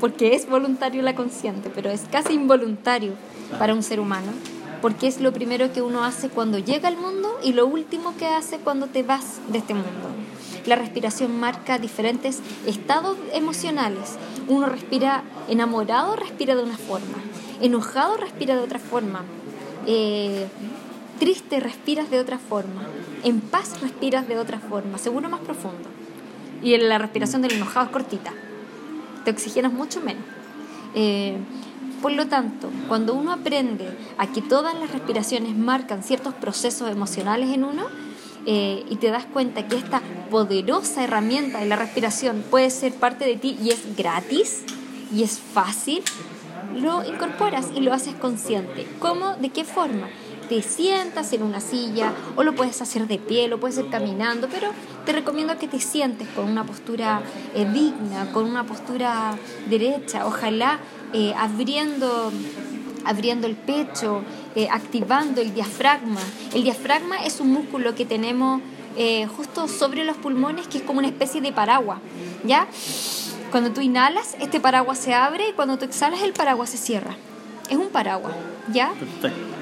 porque 0.00 0.34
es 0.34 0.46
voluntario 0.46 1.00
la 1.00 1.14
consciente, 1.14 1.70
pero 1.74 1.88
es 1.88 2.02
casi 2.12 2.34
involuntario 2.34 3.14
para 3.58 3.72
un 3.72 3.82
ser 3.82 4.00
humano 4.00 4.32
porque 4.82 5.06
es 5.06 5.20
lo 5.20 5.32
primero 5.32 5.72
que 5.72 5.82
uno 5.82 6.04
hace 6.04 6.28
cuando 6.28 6.58
llega 6.58 6.88
al 6.88 6.96
mundo 6.96 7.38
y 7.42 7.52
lo 7.52 7.66
último 7.66 8.16
que 8.16 8.26
hace 8.26 8.58
cuando 8.58 8.86
te 8.86 9.02
vas 9.02 9.40
de 9.48 9.58
este 9.58 9.74
mundo. 9.74 10.10
La 10.66 10.76
respiración 10.76 11.38
marca 11.38 11.78
diferentes 11.78 12.40
estados 12.66 13.16
emocionales. 13.32 14.16
Uno 14.48 14.66
respira 14.66 15.22
enamorado, 15.48 16.16
respira 16.16 16.56
de 16.56 16.62
una 16.62 16.76
forma. 16.76 17.18
Enojado, 17.60 18.16
respira 18.16 18.56
de 18.56 18.62
otra 18.62 18.80
forma. 18.80 19.22
Eh, 19.86 20.46
triste, 21.20 21.60
respiras 21.60 22.10
de 22.10 22.18
otra 22.18 22.38
forma. 22.38 22.82
En 23.22 23.40
paz, 23.40 23.80
respiras 23.80 24.26
de 24.26 24.38
otra 24.38 24.58
forma. 24.58 24.98
Seguro 24.98 25.28
más 25.28 25.40
profundo. 25.40 25.88
Y 26.62 26.76
la 26.78 26.98
respiración 26.98 27.42
del 27.42 27.52
enojado 27.52 27.86
es 27.86 27.92
cortita. 27.92 28.32
Te 29.24 29.30
oxigenas 29.30 29.72
mucho 29.72 30.00
menos. 30.00 30.24
Eh, 30.94 31.36
por 32.02 32.12
lo 32.12 32.26
tanto, 32.26 32.70
cuando 32.88 33.14
uno 33.14 33.32
aprende 33.32 33.96
a 34.18 34.26
que 34.26 34.42
todas 34.42 34.78
las 34.78 34.90
respiraciones 34.90 35.56
marcan 35.56 36.02
ciertos 36.02 36.34
procesos 36.34 36.90
emocionales 36.90 37.50
en 37.50 37.64
uno, 37.64 37.84
eh, 38.48 38.84
y 38.88 38.96
te 38.96 39.10
das 39.10 39.24
cuenta 39.26 39.66
que 39.66 39.74
esta 39.74 40.00
poderosa 40.30 41.02
herramienta 41.02 41.58
de 41.58 41.66
la 41.66 41.74
respiración 41.74 42.44
puede 42.48 42.70
ser 42.70 42.94
parte 42.94 43.24
de 43.24 43.34
ti 43.36 43.58
y 43.60 43.70
es 43.70 43.96
gratis 43.96 44.62
y 45.12 45.24
es 45.24 45.40
fácil, 45.40 46.04
lo 46.76 47.04
incorporas 47.04 47.66
y 47.74 47.80
lo 47.80 47.92
haces 47.92 48.14
consciente. 48.14 48.86
¿Cómo? 49.00 49.34
¿De 49.34 49.48
qué 49.48 49.64
forma? 49.64 50.08
Te 50.48 50.62
sientas 50.62 51.32
en 51.32 51.42
una 51.42 51.60
silla 51.60 52.12
o 52.36 52.44
lo 52.44 52.54
puedes 52.54 52.80
hacer 52.80 53.08
de 53.08 53.18
pie, 53.18 53.48
lo 53.48 53.58
puedes 53.58 53.78
hacer 53.78 53.90
caminando, 53.90 54.48
pero 54.48 54.70
te 55.04 55.10
recomiendo 55.10 55.58
que 55.58 55.66
te 55.66 55.80
sientes 55.80 56.28
con 56.28 56.48
una 56.48 56.64
postura 56.64 57.22
eh, 57.52 57.64
digna, 57.64 58.30
con 58.32 58.44
una 58.44 58.62
postura 58.64 59.34
derecha. 59.68 60.24
Ojalá 60.24 60.78
eh, 61.18 61.32
abriendo, 61.34 62.30
abriendo 63.06 63.46
el 63.46 63.56
pecho, 63.56 64.20
eh, 64.54 64.68
activando 64.70 65.40
el 65.40 65.54
diafragma. 65.54 66.20
El 66.52 66.62
diafragma 66.62 67.24
es 67.24 67.40
un 67.40 67.54
músculo 67.54 67.94
que 67.94 68.04
tenemos 68.04 68.60
eh, 68.98 69.26
justo 69.34 69.66
sobre 69.66 70.04
los 70.04 70.18
pulmones 70.18 70.68
que 70.68 70.76
es 70.76 70.84
como 70.84 70.98
una 70.98 71.08
especie 71.08 71.40
de 71.40 71.52
paraguas, 71.52 72.00
¿ya? 72.44 72.66
Cuando 73.50 73.70
tú 73.70 73.80
inhalas, 73.80 74.36
este 74.40 74.60
paraguas 74.60 74.98
se 74.98 75.14
abre 75.14 75.48
y 75.48 75.52
cuando 75.54 75.78
tú 75.78 75.86
exhalas, 75.86 76.20
el 76.20 76.34
paraguas 76.34 76.68
se 76.68 76.76
cierra. 76.76 77.16
Es 77.70 77.78
un 77.78 77.88
paraguas, 77.88 78.34
¿ya? 78.70 78.92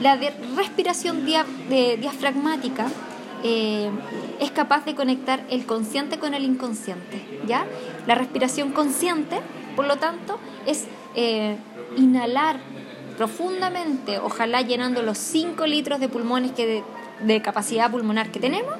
La 0.02 0.18
respiración 0.56 1.24
diafragmática 1.24 2.88
es 3.44 4.50
capaz 4.50 4.84
de 4.86 4.96
conectar 4.96 5.46
el 5.50 5.66
consciente 5.66 6.18
con 6.18 6.34
el 6.34 6.42
inconsciente, 6.42 7.24
¿ya? 7.46 7.64
La 8.08 8.16
respiración 8.16 8.72
consciente, 8.72 9.38
por 9.76 9.86
lo 9.86 9.98
tanto, 9.98 10.40
es 10.66 10.86
eh, 11.14 11.57
inhalar 11.96 12.59
profundamente, 13.16 14.18
ojalá 14.18 14.62
llenando 14.62 15.03
los 15.03 15.18
5 15.18 15.66
litros 15.66 16.00
de 16.00 16.09
pulmones 16.09 16.53
que 16.53 16.83
de, 17.22 17.42
capacidad 17.42 17.90
pulmonar 17.90 18.31
que 18.31 18.40
tenemos, 18.40 18.74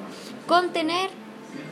contener, 0.47 1.09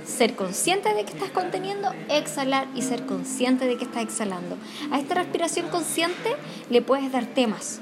ser 0.06 0.36
consciente 0.36 0.94
de 0.94 1.04
que 1.04 1.12
estás 1.12 1.30
conteniendo, 1.30 1.90
exhalar 2.10 2.68
y 2.76 2.82
ser 2.82 3.06
consciente 3.06 3.66
de 3.66 3.78
que 3.78 3.84
estás 3.84 4.04
exhalando. 4.04 4.58
A 4.92 5.00
esta 5.00 5.16
respiración 5.16 5.68
consciente 5.70 6.36
le 6.70 6.82
puedes 6.82 7.12
dar 7.12 7.26
temas. 7.26 7.80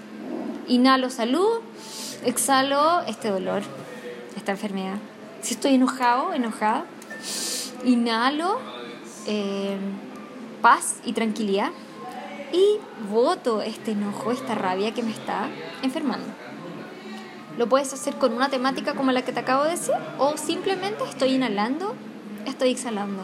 Inhalo 0.68 1.10
salud, 1.10 1.62
exhalo 2.26 3.02
este 3.02 3.30
dolor, 3.30 3.62
esta 4.36 4.52
enfermedad. 4.52 4.98
Si 5.42 5.54
estoy 5.54 5.76
enojado, 5.76 6.34
enojada, 6.34 6.86
inhalo 7.86 8.60
eh, 9.28 9.78
paz 10.62 10.98
y 11.06 11.14
tranquilidad 11.14 11.72
y 12.54 12.80
voto 13.10 13.62
este 13.62 13.92
enojo, 13.92 14.32
esta 14.32 14.56
rabia 14.56 14.94
que 14.94 15.04
me 15.04 15.12
está 15.12 15.50
enfermando. 15.82 16.28
Lo 17.58 17.68
puedes 17.68 17.94
hacer 17.94 18.16
con 18.16 18.34
una 18.34 18.50
temática 18.50 18.94
como 18.94 19.12
la 19.12 19.24
que 19.24 19.34
te 19.34 19.40
acabo 19.40 19.64
de 19.64 19.72
decir 19.72 19.96
o 20.18 20.38
simplemente 20.38 21.04
estoy 21.04 21.36
inhalando, 21.36 21.96
estoy 22.46 22.72
exhalando. 22.72 23.24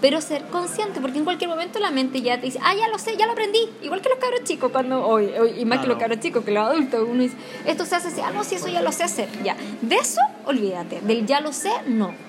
Pero 0.00 0.20
ser 0.20 0.44
consciente, 0.44 1.00
porque 1.00 1.18
en 1.18 1.24
cualquier 1.24 1.50
momento 1.50 1.80
la 1.80 1.90
mente 1.90 2.22
ya 2.22 2.38
te 2.38 2.46
dice, 2.46 2.60
ah, 2.62 2.72
ya 2.72 2.86
lo 2.88 3.00
sé, 3.00 3.16
ya 3.16 3.26
lo 3.26 3.32
aprendí. 3.32 3.68
Igual 3.82 4.00
que 4.00 4.08
los 4.08 4.18
cabros 4.18 4.44
chicos, 4.44 4.70
cuando, 4.70 5.04
hoy, 5.04 5.32
y 5.58 5.64
más 5.64 5.80
que 5.80 5.88
los 5.88 5.98
cabros 5.98 6.20
chicos, 6.20 6.44
que 6.44 6.52
los 6.52 6.64
adultos, 6.64 7.04
uno 7.08 7.20
dice, 7.20 7.36
esto 7.66 7.84
se 7.84 7.96
hace 7.96 8.08
así, 8.08 8.20
ah, 8.20 8.30
no, 8.30 8.44
sí, 8.44 8.54
eso 8.54 8.68
ya 8.68 8.80
lo 8.80 8.92
sé 8.92 9.02
hacer. 9.02 9.28
Ya, 9.42 9.56
de 9.82 9.96
eso 9.96 10.20
olvídate, 10.46 11.00
del 11.00 11.26
ya 11.26 11.40
lo 11.40 11.52
sé, 11.52 11.72
no 11.86 12.27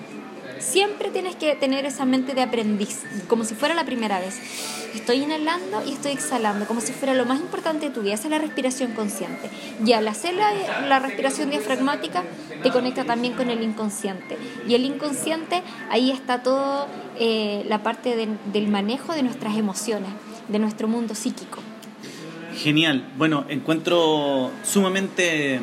Siempre 0.60 1.08
tienes 1.10 1.36
que 1.36 1.54
tener 1.56 1.86
esa 1.86 2.04
mente 2.04 2.34
de 2.34 2.42
aprendiz, 2.42 3.02
como 3.28 3.44
si 3.44 3.54
fuera 3.54 3.74
la 3.74 3.84
primera 3.84 4.20
vez. 4.20 4.38
Estoy 4.94 5.16
inhalando 5.16 5.82
y 5.86 5.92
estoy 5.92 6.12
exhalando, 6.12 6.66
como 6.66 6.80
si 6.80 6.92
fuera 6.92 7.14
lo 7.14 7.24
más 7.24 7.40
importante 7.40 7.88
de 7.88 7.94
tu 7.94 8.02
vida. 8.02 8.14
Esa 8.14 8.24
es 8.24 8.30
la 8.30 8.38
respiración 8.38 8.92
consciente. 8.92 9.48
Y 9.84 9.92
al 9.92 10.06
hacer 10.06 10.34
la, 10.34 10.98
respiración 10.98 11.50
diafragmática, 11.50 12.24
te 12.62 12.70
conecta 12.70 13.04
también 13.04 13.34
con 13.34 13.50
el 13.50 13.62
inconsciente. 13.62 14.36
Y 14.68 14.74
el 14.74 14.84
inconsciente, 14.84 15.62
ahí 15.88 16.10
está 16.10 16.42
todo 16.42 16.86
eh, 17.18 17.64
la 17.68 17.82
parte 17.82 18.14
del 18.52 18.68
manejo 18.68 19.14
de 19.14 19.22
nuestras 19.22 19.56
emociones, 19.56 20.10
de 20.48 20.58
nuestro 20.58 20.88
mundo 20.88 21.14
psíquico. 21.14 21.60
Genial. 22.56 23.08
Bueno, 23.16 23.46
encuentro 23.48 24.50
sumamente 24.62 25.60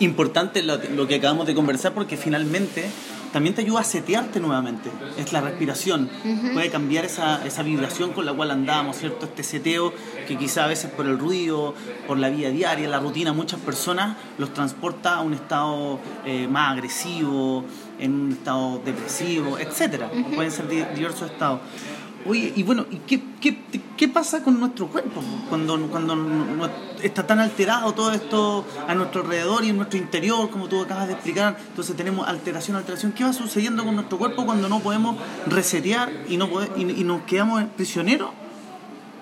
importante 0.00 0.62
lo 0.62 1.06
que 1.06 1.14
acabamos 1.14 1.46
de 1.46 1.54
conversar 1.54 1.94
porque 1.94 2.16
finalmente 2.16 2.90
también 3.32 3.54
te 3.54 3.62
ayuda 3.62 3.80
a 3.80 3.84
setearte 3.84 4.40
nuevamente. 4.40 4.90
Es 5.16 5.32
la 5.32 5.40
respiración. 5.40 6.10
Puede 6.52 6.70
cambiar 6.70 7.04
esa, 7.04 7.44
esa 7.46 7.62
vibración 7.62 8.12
con 8.12 8.26
la 8.26 8.32
cual 8.32 8.50
andamos, 8.50 8.96
¿cierto? 8.96 9.26
Este 9.26 9.42
seteo 9.42 9.92
que 10.28 10.36
quizá 10.36 10.64
a 10.64 10.66
veces 10.68 10.90
por 10.90 11.06
el 11.06 11.18
ruido, 11.18 11.74
por 12.06 12.18
la 12.18 12.28
vida 12.28 12.50
diaria, 12.50 12.88
la 12.88 13.00
rutina, 13.00 13.32
muchas 13.32 13.60
personas 13.60 14.16
los 14.38 14.52
transporta 14.52 15.16
a 15.16 15.20
un 15.22 15.34
estado 15.34 15.98
eh, 16.24 16.46
más 16.46 16.72
agresivo, 16.72 17.64
en 17.98 18.12
un 18.20 18.32
estado 18.32 18.80
depresivo, 18.84 19.58
etc. 19.58 20.04
Pueden 20.34 20.50
ser 20.50 20.68
diversos 20.68 21.30
estados. 21.30 21.60
Oye, 22.24 22.52
y 22.54 22.62
bueno, 22.62 22.86
¿y 22.90 22.98
qué, 22.98 23.20
qué, 23.40 23.58
qué, 23.96 24.08
pasa 24.08 24.44
con 24.44 24.60
nuestro 24.60 24.86
cuerpo 24.86 25.20
cuando, 25.48 25.76
cuando 25.88 26.16
está 27.02 27.26
tan 27.26 27.40
alterado 27.40 27.92
todo 27.94 28.12
esto 28.12 28.64
a 28.86 28.94
nuestro 28.94 29.22
alrededor 29.22 29.64
y 29.64 29.70
en 29.70 29.76
nuestro 29.76 29.98
interior, 29.98 30.48
como 30.50 30.68
tú 30.68 30.80
acabas 30.80 31.08
de 31.08 31.14
explicar? 31.14 31.56
Entonces 31.68 31.96
tenemos 31.96 32.28
alteración, 32.28 32.76
alteración. 32.76 33.12
¿Qué 33.12 33.24
va 33.24 33.32
sucediendo 33.32 33.84
con 33.84 33.96
nuestro 33.96 34.18
cuerpo 34.18 34.46
cuando 34.46 34.68
no 34.68 34.78
podemos 34.80 35.16
resetear 35.46 36.12
y, 36.28 36.36
no 36.36 36.48
y, 36.76 36.84
nos 36.84 37.22
quedamos 37.22 37.64
prisioneros 37.76 38.30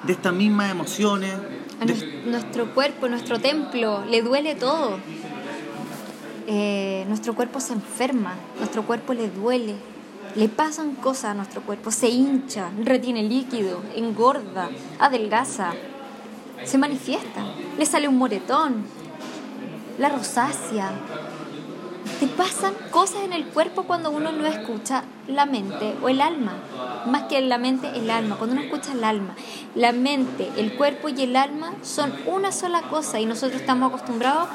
de 0.03 0.13
estas 0.13 0.35
mismas 0.35 0.71
emociones? 0.71 1.33
A 1.81 1.87
nuestro 2.29 2.75
cuerpo, 2.75 3.09
nuestro 3.09 3.39
templo, 3.39 4.05
le 4.05 4.21
duele 4.21 4.57
todo. 4.57 4.99
Eh, 6.47 7.07
nuestro 7.09 7.35
cuerpo 7.35 7.61
se 7.61 7.73
enferma, 7.73 8.35
nuestro 8.59 8.83
cuerpo 8.83 9.15
le 9.15 9.31
duele 9.31 9.77
le 10.37 10.49
pasan 10.49 10.95
cosas 10.95 11.27
a 11.27 11.35
nuestro 11.35 11.63
cuerpo, 11.63 11.91
se 11.91 12.09
hincha, 12.09 12.71
retiene 12.83 13.23
líquido, 13.23 13.83
engorda, 13.95 14.71
adelgaza, 14.99 15.73
se 16.65 16.79
manifiesta, 16.79 17.45
le 17.79 17.87
sale 17.87 18.09
un 18.09 18.19
moretón, 18.19 18.85
la 19.99 20.09
rosácea. 20.09 20.91
Te 22.19 22.27
pasan 22.27 22.75
cosas 22.91 23.23
en 23.25 23.33
el 23.33 23.47
cuerpo 23.47 23.85
cuando 23.85 24.11
uno 24.11 24.31
no 24.33 24.47
escucha 24.47 25.05
la 25.27 25.47
mente 25.47 25.95
o 26.03 26.09
el 26.09 26.21
alma. 26.21 26.53
Más 27.07 27.25
que 27.25 27.41
la 27.41 27.57
mente, 27.57 27.89
el 27.95 28.11
alma. 28.11 28.37
Cuando 28.37 28.57
uno 28.57 28.65
escucha 28.65 28.93
el 28.93 29.05
alma. 29.05 29.35
La 29.75 29.93
mente, 29.93 30.51
el 30.59 30.75
cuerpo 30.77 31.09
y 31.09 31.23
el 31.23 31.37
alma 31.37 31.73
son 31.83 32.13
una 32.27 32.53
sola 32.53 32.83
cosa 32.83 33.21
y 33.21 33.27
nosotros 33.27 33.61
estamos 33.61 33.89
acostumbrados 33.89 34.49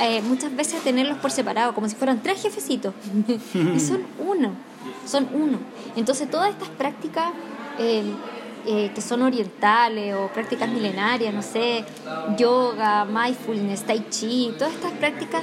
eh, 0.00 0.20
muchas 0.22 0.54
veces 0.56 0.80
a 0.80 0.84
tenerlos 0.84 1.18
por 1.18 1.30
separado, 1.30 1.74
como 1.74 1.88
si 1.88 1.94
fueran 1.94 2.22
tres 2.22 2.42
jefecitos. 2.42 2.92
y 3.54 3.78
son 3.78 4.02
uno 4.18 4.50
son 5.06 5.28
uno. 5.32 5.58
Entonces 5.96 6.30
todas 6.30 6.50
estas 6.50 6.68
prácticas 6.70 7.32
eh, 7.78 8.04
eh, 8.64 8.92
que 8.94 9.00
son 9.00 9.22
orientales 9.22 10.14
o 10.14 10.28
prácticas 10.28 10.68
milenarias, 10.68 11.34
no 11.34 11.42
sé, 11.42 11.84
yoga, 12.36 13.04
mindfulness, 13.04 13.82
tai 13.82 14.06
chi, 14.08 14.54
todas 14.56 14.72
estas 14.72 14.92
prácticas 14.92 15.42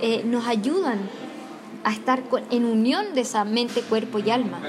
eh, 0.00 0.22
nos 0.24 0.46
ayudan 0.46 1.00
a 1.82 1.92
estar 1.92 2.22
en 2.50 2.64
unión 2.64 3.12
de 3.14 3.22
esa 3.22 3.44
mente, 3.44 3.80
cuerpo 3.80 4.20
y 4.20 4.30
alma. 4.30 4.60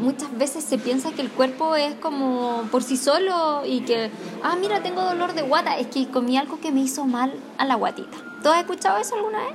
muchas 0.00 0.32
veces 0.38 0.64
se 0.64 0.78
piensa 0.78 1.10
que 1.10 1.20
el 1.20 1.30
cuerpo 1.30 1.76
es 1.76 1.96
como 1.96 2.62
por 2.70 2.82
sí 2.82 2.96
solo 2.96 3.62
y 3.66 3.80
que, 3.80 4.10
ah, 4.42 4.56
mira, 4.58 4.82
tengo 4.82 5.02
dolor 5.02 5.34
de 5.34 5.42
guata, 5.42 5.78
es 5.78 5.88
que 5.88 6.08
comí 6.08 6.38
algo 6.38 6.60
que 6.60 6.72
me 6.72 6.80
hizo 6.80 7.04
mal 7.04 7.34
a 7.58 7.66
la 7.66 7.74
guatita. 7.74 8.16
¿Tú 8.42 8.48
has 8.48 8.60
escuchado 8.60 8.98
eso 8.98 9.16
alguna 9.16 9.38
vez? 9.40 9.54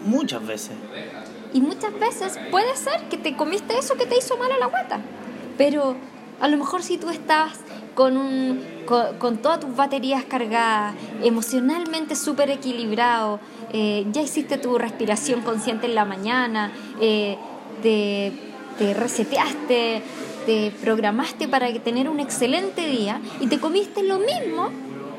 Muchas 0.00 0.44
veces. 0.46 0.72
Y 1.56 1.62
muchas 1.62 1.98
veces 1.98 2.38
puede 2.50 2.76
ser 2.76 3.08
que 3.08 3.16
te 3.16 3.34
comiste 3.34 3.78
eso 3.78 3.94
que 3.94 4.04
te 4.04 4.18
hizo 4.18 4.36
mal 4.36 4.52
a 4.52 4.58
la 4.58 4.66
guata. 4.66 5.00
Pero 5.56 5.96
a 6.38 6.48
lo 6.48 6.58
mejor 6.58 6.82
si 6.82 6.98
tú 6.98 7.08
estás 7.08 7.52
con, 7.94 8.18
un, 8.18 8.62
con, 8.84 9.38
todas 9.38 9.60
tus 9.60 9.74
baterías 9.74 10.22
cargadas, 10.24 10.94
emocionalmente 11.22 12.14
súper 12.14 12.50
equilibrado, 12.50 13.40
eh, 13.72 14.04
ya 14.12 14.20
hiciste 14.20 14.58
tu 14.58 14.76
respiración 14.76 15.40
consciente 15.40 15.86
en 15.86 15.94
la 15.94 16.04
mañana, 16.04 16.72
eh, 17.00 17.38
te, 17.82 18.34
te 18.78 18.92
reseteaste, 18.92 20.02
te 20.44 20.72
programaste 20.82 21.48
para 21.48 21.72
tener 21.72 22.10
un 22.10 22.20
excelente 22.20 22.86
día 22.86 23.22
y 23.40 23.46
te 23.46 23.58
comiste 23.58 24.02
lo 24.02 24.18
mismo, 24.18 24.68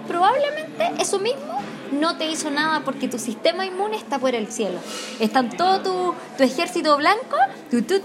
probablemente 0.07 1.01
eso 1.01 1.17
mismo 1.17 1.66
no 1.91 2.17
te 2.17 2.29
hizo 2.29 2.49
nada 2.49 2.81
porque 2.83 3.07
tu 3.07 3.19
sistema 3.19 3.65
inmune 3.65 3.97
está 3.97 4.19
por 4.19 4.35
el 4.35 4.47
cielo. 4.51 4.79
Están 5.19 5.49
todo 5.49 5.81
tu, 5.81 6.13
tu 6.37 6.43
ejército 6.43 6.97
blanco, 6.97 7.37
tu, 7.71 7.81
tu, 7.81 7.95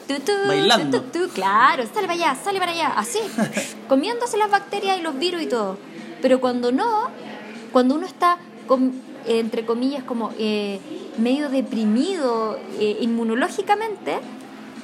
bailando. 0.47 1.05
claro, 1.35 1.85
sale 1.92 2.07
para 2.07 2.12
allá, 2.12 2.37
sale 2.42 2.59
para 2.59 2.73
allá, 2.73 2.88
así, 2.97 3.18
comiéndose 3.88 4.37
las 4.37 4.51
bacterias 4.51 4.99
y 4.99 5.03
los 5.03 5.18
virus 5.18 5.42
y 5.42 5.47
todo. 5.47 5.79
Pero 6.21 6.40
cuando 6.40 6.73
no, 6.73 7.09
cuando 7.73 7.95
uno 7.95 8.07
está, 8.07 8.38
entre 9.27 9.66
comillas, 9.66 10.05
como 10.05 10.33
eh, 10.38 10.81
medio 11.18 11.49
deprimido 11.49 12.59
eh, 12.79 12.99
inmunológicamente, 13.01 14.18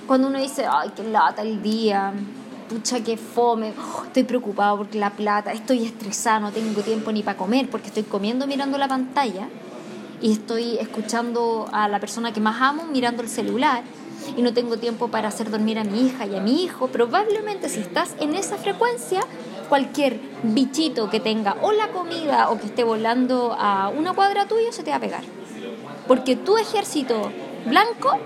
cuando 0.07 0.29
uno 0.29 0.39
dice, 0.39 0.67
ay, 0.71 0.91
qué 0.97 1.05
lata 1.05 1.43
el 1.43 1.63
día, 1.63 2.13
pucha 2.69 3.03
que 3.03 3.17
fome, 3.17 3.73
oh, 3.79 4.05
estoy 4.05 4.25
preocupado 4.25 4.77
porque 4.79 4.99
la 4.99 5.11
plata, 5.11 5.53
estoy 5.53 5.85
estresado, 5.85 6.41
no 6.41 6.53
tengo 6.53 6.83
tiempo 6.83 7.11
ni 7.13 7.23
para 7.23 7.37
comer 7.37 7.69
porque 7.69 7.89
estoy 7.89 8.05
comiendo 8.05 8.47
mirando 8.47 8.79
la 8.79 8.89
pantalla 8.89 9.49
y 10.21 10.33
estoy 10.33 10.79
escuchando 10.79 11.69
a 11.73 11.89
la 11.89 12.01
persona 12.01 12.33
que 12.33 12.41
más 12.41 12.61
amo 12.61 12.85
mirando 12.85 13.23
el 13.23 13.29
celular 13.29 13.83
y 14.37 14.43
no 14.43 14.53
tengo 14.53 14.77
tiempo 14.77 15.09
para 15.09 15.29
hacer 15.29 15.51
dormir 15.51 15.79
a 15.79 15.85
mi 15.85 16.07
hija 16.07 16.27
y 16.27 16.37
a 16.37 16.41
mi 16.41 16.63
hijo, 16.63 16.89
probablemente 16.89 17.69
si 17.69 17.81
estás 17.81 18.15
en 18.21 18.35
esa 18.35 18.57
frecuencia, 18.57 19.23
cualquier 19.69 20.21
bichito 20.43 21.11
que 21.11 21.21
tenga 21.21 21.57
o 21.63 21.73
la 21.73 21.89
comida 21.89 22.51
o 22.51 22.59
que 22.59 22.67
esté 22.67 22.85
volando 22.85 23.57
a 23.59 23.89
una 23.89 24.13
cuadra 24.13 24.47
tuya 24.47 24.73
se 24.73 24.83
te 24.83 24.91
va 24.91 24.97
a 24.97 25.01
pegar. 25.01 25.25
Porque 26.07 26.37
tu 26.37 26.57
ejército 26.57 27.31
blanco 27.67 28.19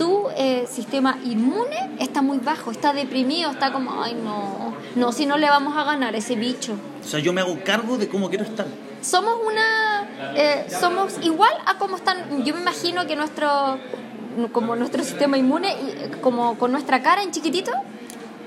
tu 0.00 0.28
eh, 0.34 0.66
sistema 0.66 1.18
inmune 1.26 1.90
está 1.98 2.22
muy 2.22 2.38
bajo, 2.38 2.70
está 2.70 2.94
deprimido, 2.94 3.50
está 3.50 3.70
como, 3.70 4.02
ay 4.02 4.14
no, 4.14 4.72
no, 4.96 5.12
si 5.12 5.26
no 5.26 5.36
le 5.36 5.46
vamos 5.46 5.76
a 5.76 5.84
ganar 5.84 6.14
a 6.14 6.16
ese 6.16 6.36
bicho. 6.36 6.72
O 7.04 7.06
sea, 7.06 7.20
yo 7.20 7.34
me 7.34 7.42
hago 7.42 7.58
cargo 7.62 7.98
de 7.98 8.08
cómo 8.08 8.30
quiero 8.30 8.44
estar. 8.44 8.66
Somos 9.02 9.34
una, 9.46 10.08
eh, 10.34 10.66
somos 10.80 11.18
igual 11.22 11.52
a 11.66 11.76
cómo 11.76 11.96
están, 11.96 12.42
yo 12.46 12.54
me 12.54 12.62
imagino 12.62 13.06
que 13.06 13.14
nuestro, 13.14 13.78
como 14.52 14.74
nuestro 14.74 15.04
sistema 15.04 15.36
inmune, 15.36 15.76
como 16.22 16.56
con 16.56 16.72
nuestra 16.72 17.02
cara 17.02 17.22
en 17.22 17.30
chiquitito, 17.30 17.70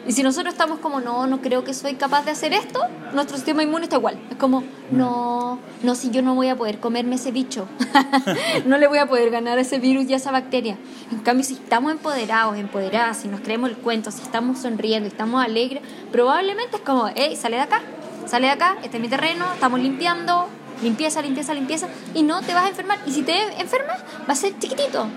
y 0.06 0.12
si 0.12 0.22
nosotros 0.22 0.54
estamos 0.54 0.80
como, 0.80 1.00
no, 1.00 1.28
no 1.28 1.42
creo 1.42 1.64
que 1.64 1.74
soy 1.74 1.96
capaz 1.96 2.26
de 2.26 2.32
hacer 2.32 2.52
esto, 2.54 2.82
nuestro 3.14 3.38
sistema 3.38 3.64
inmune 3.64 3.86
está 3.86 3.96
igual. 3.96 4.20
Es 4.30 4.38
como, 4.38 4.64
no, 4.92 5.60
no, 5.82 5.96
si 5.96 6.10
yo 6.12 6.22
no 6.22 6.36
voy 6.36 6.50
a 6.50 6.58
poder 6.58 6.80
comerme 6.80 7.16
ese 7.16 7.32
bicho, 7.32 7.68
no 8.66 8.78
le 8.78 8.88
voy 8.88 8.98
a 8.98 9.06
poder 9.06 9.30
ganar 9.30 9.58
a 9.58 9.62
ese 9.62 9.80
virus 9.80 10.10
y 10.10 10.14
a 10.14 10.18
esa 10.18 10.32
bacteria. 10.32 10.78
En 11.12 11.20
cambio, 11.20 11.46
si 11.46 11.54
estamos 11.54 11.92
empoderados, 11.92 12.58
empoderadas, 12.58 13.18
si 13.18 13.30
nos 13.30 13.40
creemos 13.40 13.70
el 13.70 13.78
cuento, 13.78 14.12
si 14.12 14.22
estamos 14.22 14.60
sonriendo, 14.60 15.08
estamos 15.08 15.44
alegres, 15.44 15.82
probablemente 16.12 16.78
es 16.78 16.82
como, 16.82 17.10
hey, 17.16 17.38
sale 17.38 17.56
de 17.56 17.62
acá, 17.62 17.82
sale 18.26 18.48
de 18.48 18.54
acá, 18.54 18.78
este 18.84 18.98
es 18.98 19.02
mi 19.02 19.10
terreno, 19.10 19.46
estamos 19.54 19.80
limpiando, 19.80 20.48
limpieza, 20.82 21.22
limpieza, 21.22 21.54
limpieza, 21.54 21.88
y 22.14 22.24
no 22.24 22.42
te 22.42 22.54
vas 22.54 22.66
a 22.66 22.70
enfermar. 22.70 23.00
Y 23.06 23.12
si 23.12 23.22
te 23.24 23.38
enfermas, 23.60 24.02
va 24.28 24.34
a 24.34 24.36
ser 24.36 24.58
chiquitito, 24.60 25.08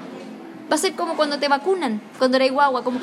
Va 0.71 0.75
a 0.75 0.79
ser 0.79 0.95
como 0.95 1.15
cuando 1.17 1.39
te 1.39 1.49
vacunan, 1.49 2.01
cuando 2.19 2.37
eres 2.37 2.53
guagua, 2.53 2.83
como 2.83 2.99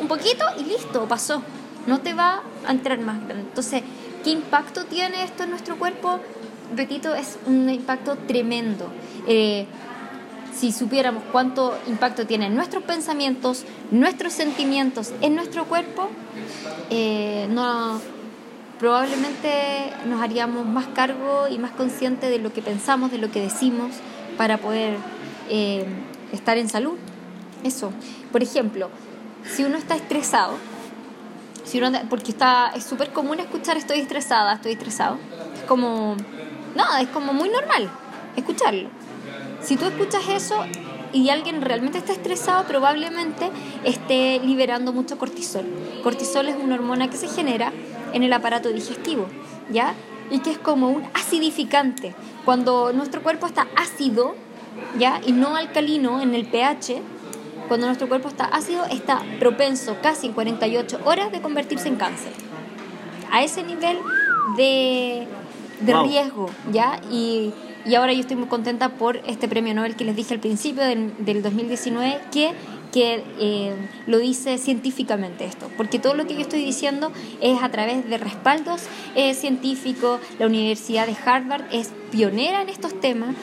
un 0.00 0.08
poquito 0.08 0.44
y 0.58 0.64
listo, 0.64 1.06
pasó. 1.08 1.42
No 1.86 2.00
te 2.00 2.14
va 2.14 2.42
a 2.66 2.70
entrar 2.70 2.98
más 3.00 3.18
Entonces, 3.28 3.82
¿qué 4.22 4.30
impacto 4.30 4.84
tiene 4.84 5.22
esto 5.22 5.42
en 5.42 5.50
nuestro 5.50 5.76
cuerpo? 5.76 6.20
Repito, 6.74 7.14
es 7.14 7.38
un 7.46 7.68
impacto 7.68 8.16
tremendo. 8.26 8.88
Eh, 9.26 9.66
si 10.54 10.72
supiéramos 10.72 11.24
cuánto 11.32 11.76
impacto 11.88 12.26
tienen 12.26 12.54
nuestros 12.54 12.84
pensamientos, 12.84 13.64
nuestros 13.90 14.32
sentimientos 14.32 15.12
en 15.20 15.34
nuestro 15.34 15.64
cuerpo, 15.64 16.08
eh, 16.90 17.48
probablemente 18.78 19.92
nos 20.06 20.20
haríamos 20.20 20.66
más 20.66 20.86
cargo 20.94 21.48
y 21.48 21.58
más 21.58 21.72
conscientes 21.72 22.30
de 22.30 22.38
lo 22.38 22.52
que 22.52 22.62
pensamos, 22.62 23.10
de 23.10 23.18
lo 23.18 23.30
que 23.30 23.40
decimos, 23.40 23.92
para 24.36 24.58
poder 24.58 24.96
eh, 25.48 25.84
estar 26.34 26.58
en 26.58 26.68
salud. 26.68 26.96
Eso. 27.62 27.92
Por 28.30 28.42
ejemplo, 28.42 28.90
si 29.44 29.64
uno 29.64 29.76
está 29.76 29.94
estresado, 29.94 30.54
si 31.64 31.78
uno, 31.78 31.98
porque 32.10 32.30
está, 32.30 32.72
es 32.74 32.84
súper 32.84 33.12
común 33.12 33.40
escuchar 33.40 33.76
estoy 33.76 34.00
estresada, 34.00 34.54
estoy 34.54 34.72
estresado. 34.72 35.18
Es 35.54 35.62
como, 35.62 36.16
nada, 36.74 37.00
es 37.00 37.08
como 37.08 37.32
muy 37.32 37.48
normal 37.48 37.90
escucharlo. 38.36 38.90
Si 39.62 39.76
tú 39.76 39.86
escuchas 39.86 40.28
eso 40.28 40.56
y 41.12 41.30
alguien 41.30 41.62
realmente 41.62 41.98
está 41.98 42.12
estresado, 42.12 42.64
probablemente 42.64 43.50
esté 43.84 44.40
liberando 44.40 44.92
mucho 44.92 45.16
cortisol. 45.16 45.64
Cortisol 46.02 46.48
es 46.48 46.56
una 46.56 46.74
hormona 46.74 47.08
que 47.08 47.16
se 47.16 47.28
genera 47.28 47.72
en 48.12 48.22
el 48.22 48.32
aparato 48.32 48.68
digestivo, 48.68 49.26
¿ya? 49.70 49.94
Y 50.30 50.40
que 50.40 50.50
es 50.50 50.58
como 50.58 50.90
un 50.90 51.04
acidificante. 51.14 52.14
Cuando 52.44 52.92
nuestro 52.92 53.22
cuerpo 53.22 53.46
está 53.46 53.66
ácido, 53.76 54.34
¿ya? 54.98 55.20
Y 55.26 55.32
no 55.32 55.56
alcalino 55.56 56.20
en 56.20 56.34
el 56.34 56.46
pH, 56.46 57.00
cuando 57.68 57.86
nuestro 57.86 58.08
cuerpo 58.08 58.28
está 58.28 58.44
ácido, 58.44 58.84
está 58.84 59.22
propenso 59.38 59.96
casi 60.02 60.28
en 60.28 60.32
48 60.32 61.00
horas 61.04 61.32
de 61.32 61.40
convertirse 61.40 61.88
en 61.88 61.96
cáncer. 61.96 62.32
A 63.30 63.42
ese 63.42 63.62
nivel 63.62 63.98
de, 64.56 65.26
de 65.80 66.02
riesgo, 66.02 66.50
¿ya? 66.72 67.00
Y, 67.10 67.52
y, 67.84 67.94
ahora 67.94 68.12
yo 68.12 68.20
estoy 68.20 68.36
muy 68.36 68.48
contenta 68.48 68.90
por 68.90 69.16
este 69.26 69.48
premio 69.48 69.74
Nobel 69.74 69.96
que 69.96 70.04
les 70.04 70.14
dije 70.14 70.34
al 70.34 70.40
principio 70.40 70.84
del, 70.84 71.12
del 71.24 71.42
2019, 71.42 72.20
que 72.30 72.52
que 72.94 73.24
eh, 73.40 73.74
lo 74.06 74.18
dice 74.20 74.56
científicamente 74.56 75.44
esto, 75.44 75.68
porque 75.76 75.98
todo 75.98 76.14
lo 76.14 76.28
que 76.28 76.34
yo 76.34 76.40
estoy 76.42 76.64
diciendo 76.64 77.10
es 77.40 77.60
a 77.60 77.68
través 77.68 78.08
de 78.08 78.18
respaldos 78.18 78.82
eh, 79.16 79.34
científicos, 79.34 80.20
la 80.38 80.46
Universidad 80.46 81.08
de 81.08 81.16
Harvard 81.26 81.64
es 81.72 81.90
pionera 82.12 82.62
en 82.62 82.68
estos 82.68 83.00
temas, 83.00 83.34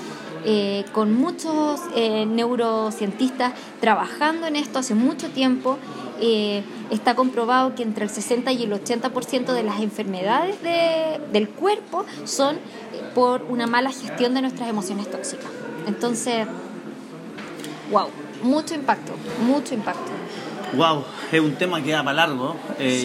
eh, 0.43 0.85
con 0.91 1.13
muchos 1.13 1.81
eh, 1.95 2.25
neurocientistas 2.25 3.53
trabajando 3.79 4.47
en 4.47 4.55
esto 4.55 4.79
hace 4.79 4.95
mucho 4.95 5.29
tiempo. 5.29 5.77
Eh, 6.19 6.63
está 6.91 7.15
comprobado 7.15 7.73
que 7.75 7.83
entre 7.83 8.05
el 8.05 8.09
60 8.09 8.51
y 8.51 8.63
el 8.63 8.71
80% 8.71 9.53
de 9.53 9.63
las 9.63 9.81
enfermedades 9.81 10.55
del 11.31 11.49
cuerpo 11.49 12.05
son 12.25 12.57
por 13.15 13.43
una 13.43 13.65
mala 13.65 13.91
gestión 13.91 14.33
de 14.33 14.41
nuestras 14.41 14.69
emociones 14.69 15.09
tóxicas. 15.09 15.49
Entonces, 15.87 16.45
wow, 17.91 18.07
mucho 18.43 18.75
impacto, 18.75 19.13
mucho 19.45 19.73
impacto. 19.73 20.11
Wow, 20.73 21.03
es 21.31 21.39
un 21.41 21.55
tema 21.55 21.81
que 21.81 21.91
da 21.91 22.03
para 22.03 22.27
largo. 22.27 22.55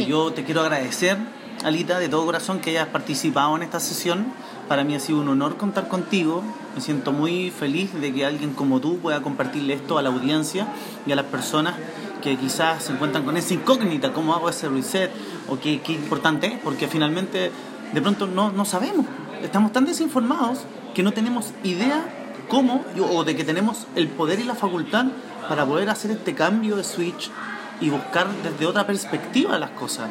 Yo 0.07 0.33
te 0.33 0.45
quiero 0.45 0.61
agradecer, 0.61 1.17
Alita, 1.65 1.99
de 1.99 2.09
todo 2.09 2.25
corazón 2.27 2.61
que 2.61 2.71
hayas 2.71 2.89
participado 2.89 3.57
en 3.57 3.63
esta 3.63 3.81
sesión 3.81 4.27
para 4.69 4.85
mí 4.85 4.95
ha 4.95 5.01
sido 5.01 5.21
un 5.21 5.29
honor 5.29 5.57
contar 5.57 5.89
contigo. 5.89 6.43
Me 6.75 6.81
siento 6.81 7.13
muy 7.13 7.51
feliz 7.51 7.93
de 7.95 8.13
que 8.13 8.27
alguien 8.27 8.53
como 8.53 8.81
tú 8.81 8.99
pueda 8.99 9.23
compartirle 9.23 9.75
esto 9.75 9.99
a 9.99 10.03
la 10.03 10.09
audiencia 10.09 10.67
y 11.07 11.13
a 11.13 11.17
las 11.17 11.27
personas 11.27 11.75
que 12.23 12.37
quizás 12.37 12.85
se 12.85 12.93
encuentran 12.93 13.25
con 13.25 13.37
esa 13.37 13.55
incógnita, 13.55 14.13
cómo 14.13 14.35
hago 14.35 14.49
ese 14.49 14.69
reset 14.69 15.11
o 15.49 15.59
qué, 15.59 15.81
qué 15.81 15.93
importante 15.93 16.49
es, 16.49 16.59
porque 16.59 16.89
finalmente 16.89 17.53
de 17.93 18.03
pronto 18.03 18.27
no, 18.27 18.51
no 18.51 18.65
sabemos. 18.65 19.07
Estamos 19.43 19.73
tan 19.73 19.85
desinformados 19.85 20.61
que 20.95 21.03
no 21.03 21.13
tenemos 21.13 21.53
idea 21.63 22.05
cómo 22.49 22.85
o 23.13 23.25
de 23.25 23.37
que 23.37 23.45
tenemos 23.45 23.87
el 23.95 24.09
poder 24.09 24.41
y 24.41 24.45
la 24.45 24.55
facultad 24.55 25.07
para 25.49 25.65
poder 25.67 25.91
hacer 25.91 26.11
este 26.11 26.35
cambio 26.35 26.77
de 26.77 26.85
switch 26.85 27.31
y 27.81 27.91
buscar 27.91 28.29
desde 28.43 28.67
otra 28.67 28.87
perspectiva 28.87 29.59
las 29.59 29.71
cosas. 29.71 30.09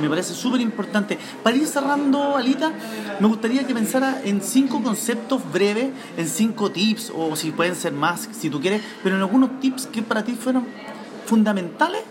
Me 0.00 0.08
parece 0.08 0.34
súper 0.34 0.60
importante. 0.60 1.18
Para 1.42 1.56
ir 1.56 1.66
cerrando, 1.66 2.36
Alita, 2.36 2.72
me 3.20 3.28
gustaría 3.28 3.66
que 3.66 3.74
pensara 3.74 4.20
en 4.24 4.42
cinco 4.42 4.82
conceptos 4.82 5.40
breves, 5.52 5.90
en 6.16 6.28
cinco 6.28 6.70
tips, 6.70 7.12
o 7.14 7.36
si 7.36 7.52
pueden 7.52 7.76
ser 7.76 7.92
más, 7.92 8.28
si 8.32 8.50
tú 8.50 8.60
quieres, 8.60 8.82
pero 9.02 9.16
en 9.16 9.22
algunos 9.22 9.60
tips 9.60 9.86
que 9.86 10.02
para 10.02 10.24
ti 10.24 10.34
fueron 10.34 10.64
fundamentales 11.26 12.02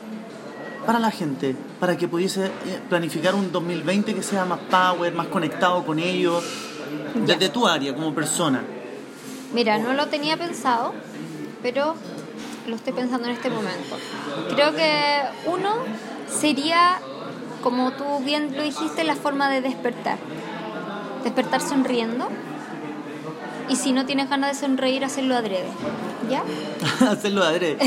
para 0.86 1.00
la 1.00 1.12
gente, 1.12 1.56
para 1.80 1.98
que 1.98 2.08
pudiese 2.08 2.46
eh, 2.46 2.52
planificar 2.90 3.34
un 3.34 3.52
2020 3.52 4.14
que 4.14 4.24
sea 4.24 4.46
más 4.46 4.60
power, 4.70 5.14
más 5.14 5.28
conectado 5.28 5.84
con 5.86 6.00
ellos, 6.00 6.44
desde 7.26 7.50
tu 7.50 7.68
área 7.68 7.94
como 7.96 8.14
persona. 8.14 8.64
Mira, 9.54 9.78
no 9.80 9.94
lo 9.94 10.08
tenía 10.08 10.38
pensado, 10.38 10.94
pero 11.64 11.96
lo 12.68 12.76
estoy 12.76 12.94
pensando 12.94 13.28
en 13.28 13.34
este 13.34 13.50
momento. 13.50 13.98
Creo 14.54 14.74
que 14.74 15.22
uno 15.46 15.76
sería, 16.28 16.98
como 17.64 17.92
tú 17.92 18.20
bien 18.24 18.56
lo 18.56 18.64
dijiste, 18.64 19.04
la 19.04 19.16
forma 19.16 19.50
de 19.50 19.62
despertar. 19.62 20.18
Despertar 21.24 21.62
sonriendo. 21.62 22.28
Y 23.68 23.78
si 23.78 23.94
no 23.94 24.06
tienes 24.06 24.30
ganas 24.30 24.54
de 24.54 24.68
sonreír, 24.68 25.04
hacerlo 25.04 25.36
adrede. 25.36 25.66
¿Ya? 26.30 26.44
hacerlo 27.12 27.44
adrede. 27.44 27.78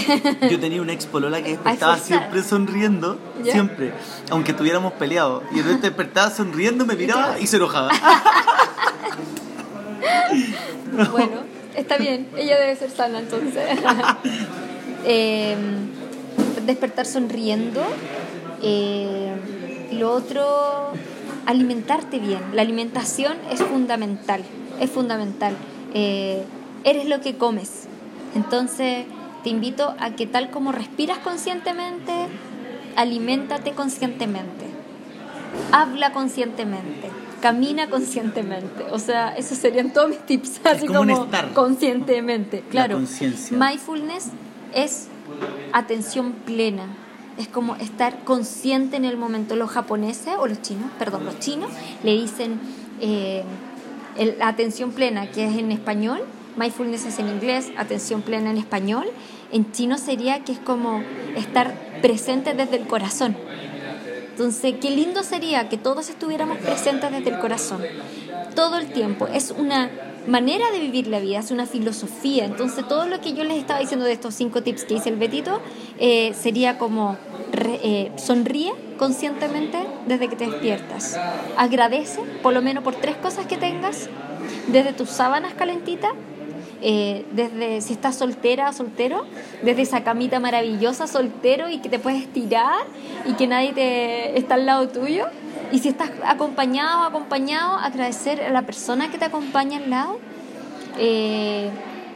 Yo 0.50 0.58
tenía 0.58 0.82
una 0.82 0.92
ex 0.92 1.06
polola 1.06 1.42
que 1.42 1.50
despertaba 1.56 1.98
siempre 1.98 2.42
sonriendo, 2.42 3.18
siempre, 3.42 3.92
aunque 4.30 4.52
estuviéramos 4.52 4.92
peleados. 4.94 5.44
Y 5.52 5.58
entonces 5.58 5.82
despertaba 5.82 6.30
sonriendo, 6.30 6.84
me 6.84 6.94
miraba 6.94 7.38
y 7.38 7.46
se 7.46 7.56
enojaba. 7.56 7.90
bueno, 11.12 11.47
está 11.78 11.96
bien, 11.96 12.26
ella 12.36 12.58
debe 12.58 12.76
ser 12.76 12.90
sana 12.90 13.20
entonces. 13.20 13.64
Em, 15.04 15.88
despertar 16.66 17.06
sonriendo. 17.06 17.80
Eh, 18.62 19.32
lo 19.92 20.12
otro, 20.12 20.92
alimentarte 21.46 22.18
bien. 22.18 22.40
La 22.52 22.62
alimentación 22.62 23.34
es 23.50 23.62
fundamental, 23.62 24.42
es 24.80 24.90
fundamental. 24.90 25.56
Eh, 25.94 26.42
eres 26.84 27.06
lo 27.06 27.20
que 27.20 27.36
comes. 27.36 27.84
Entonces, 28.34 29.06
te 29.44 29.50
invito 29.50 29.94
a 29.98 30.10
que 30.10 30.26
tal 30.26 30.50
como 30.50 30.72
respiras 30.72 31.18
conscientemente, 31.18 32.12
aliméntate 32.96 33.72
conscientemente. 33.72 34.66
Habla 35.72 36.12
conscientemente. 36.12 37.08
Camina 37.40 37.88
conscientemente. 37.88 38.84
O 38.90 38.98
sea, 38.98 39.34
esos 39.36 39.58
serían 39.58 39.92
todos 39.92 40.08
mis 40.08 40.18
tips. 40.20 40.60
Así 40.64 40.86
como, 40.86 41.28
conscientemente. 41.54 42.64
Claro. 42.70 42.98
Mindfulness 42.98 44.26
es 44.74 45.08
atención 45.72 46.32
plena. 46.32 46.86
Es 47.38 47.48
como 47.48 47.76
estar 47.76 48.24
consciente 48.24 48.96
en 48.96 49.04
el 49.04 49.16
momento. 49.16 49.54
Los 49.56 49.70
japoneses, 49.70 50.34
o 50.38 50.46
los 50.46 50.60
chinos, 50.62 50.90
perdón, 50.98 51.24
los 51.24 51.38
chinos, 51.38 51.70
le 52.02 52.12
dicen 52.12 52.58
eh, 53.00 53.44
la 54.38 54.48
atención 54.48 54.90
plena, 54.90 55.30
que 55.30 55.46
es 55.46 55.56
en 55.56 55.70
español, 55.70 56.20
mindfulness 56.56 57.06
es 57.06 57.18
en 57.18 57.28
inglés, 57.28 57.70
atención 57.76 58.22
plena 58.22 58.50
en 58.50 58.58
español. 58.58 59.06
En 59.52 59.70
chino 59.72 59.96
sería 59.96 60.44
que 60.44 60.52
es 60.52 60.58
como 60.58 61.02
estar 61.36 61.72
presente 62.02 62.54
desde 62.54 62.76
el 62.76 62.86
corazón. 62.86 63.36
Entonces, 64.38 64.76
qué 64.80 64.92
lindo 64.92 65.24
sería 65.24 65.68
que 65.68 65.76
todos 65.76 66.08
estuviéramos 66.08 66.58
presentes 66.58 67.10
desde 67.10 67.30
el 67.30 67.40
corazón, 67.40 67.82
todo 68.54 68.78
el 68.78 68.92
tiempo. 68.92 69.26
Es 69.26 69.50
una 69.50 69.90
manera 70.28 70.70
de 70.70 70.78
vivir 70.78 71.08
la 71.08 71.18
vida, 71.18 71.40
es 71.40 71.50
una 71.50 71.66
filosofía. 71.66 72.44
Entonces, 72.44 72.86
todo 72.86 73.06
lo 73.06 73.20
que 73.20 73.32
yo 73.32 73.42
les 73.42 73.58
estaba 73.58 73.80
diciendo 73.80 74.06
de 74.06 74.12
estos 74.12 74.36
cinco 74.36 74.62
tips 74.62 74.84
que 74.84 74.94
dice 74.94 75.08
el 75.08 75.16
Betito 75.16 75.60
eh, 75.98 76.34
sería 76.40 76.78
como 76.78 77.16
eh, 77.82 78.12
sonríe 78.14 78.72
conscientemente 78.96 79.76
desde 80.06 80.28
que 80.28 80.36
te 80.36 80.46
despiertas. 80.46 81.18
Agradece, 81.56 82.20
por 82.40 82.54
lo 82.54 82.62
menos 82.62 82.84
por 82.84 82.94
tres 82.94 83.16
cosas 83.16 83.46
que 83.46 83.56
tengas, 83.56 84.08
desde 84.68 84.92
tus 84.92 85.08
sábanas 85.08 85.54
calentitas, 85.54 86.12
eh, 86.80 87.26
desde 87.32 87.80
si 87.80 87.92
estás 87.92 88.16
soltera 88.16 88.70
o 88.70 88.72
soltero, 88.72 89.24
desde 89.62 89.82
esa 89.82 90.04
camita 90.04 90.40
maravillosa 90.40 91.06
soltero 91.06 91.68
y 91.68 91.78
que 91.78 91.88
te 91.88 91.98
puedes 91.98 92.26
tirar 92.32 92.82
y 93.26 93.34
que 93.34 93.46
nadie 93.46 93.72
te 93.72 94.38
está 94.38 94.54
al 94.54 94.66
lado 94.66 94.88
tuyo 94.88 95.26
y 95.70 95.80
si 95.80 95.88
estás 95.88 96.10
acompañado 96.24 97.02
o 97.02 97.04
acompañado, 97.04 97.76
agradecer 97.76 98.42
a 98.42 98.50
la 98.50 98.62
persona 98.62 99.10
que 99.10 99.18
te 99.18 99.26
acompaña 99.26 99.78
al 99.78 99.90
lado. 99.90 100.18
Eh, 100.98 101.70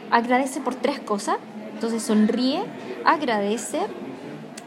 agradece 0.09 0.59
por 0.59 0.75
tres 0.75 0.99
cosas. 0.99 1.37
Entonces 1.73 2.01
sonríe, 2.01 2.63
agradece. 3.05 3.79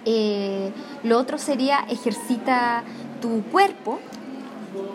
Eh, 0.05 0.71
lo 1.03 1.19
otro 1.19 1.39
sería 1.39 1.81
ejercita 1.89 2.85
tu 3.21 3.43
cuerpo. 3.45 3.99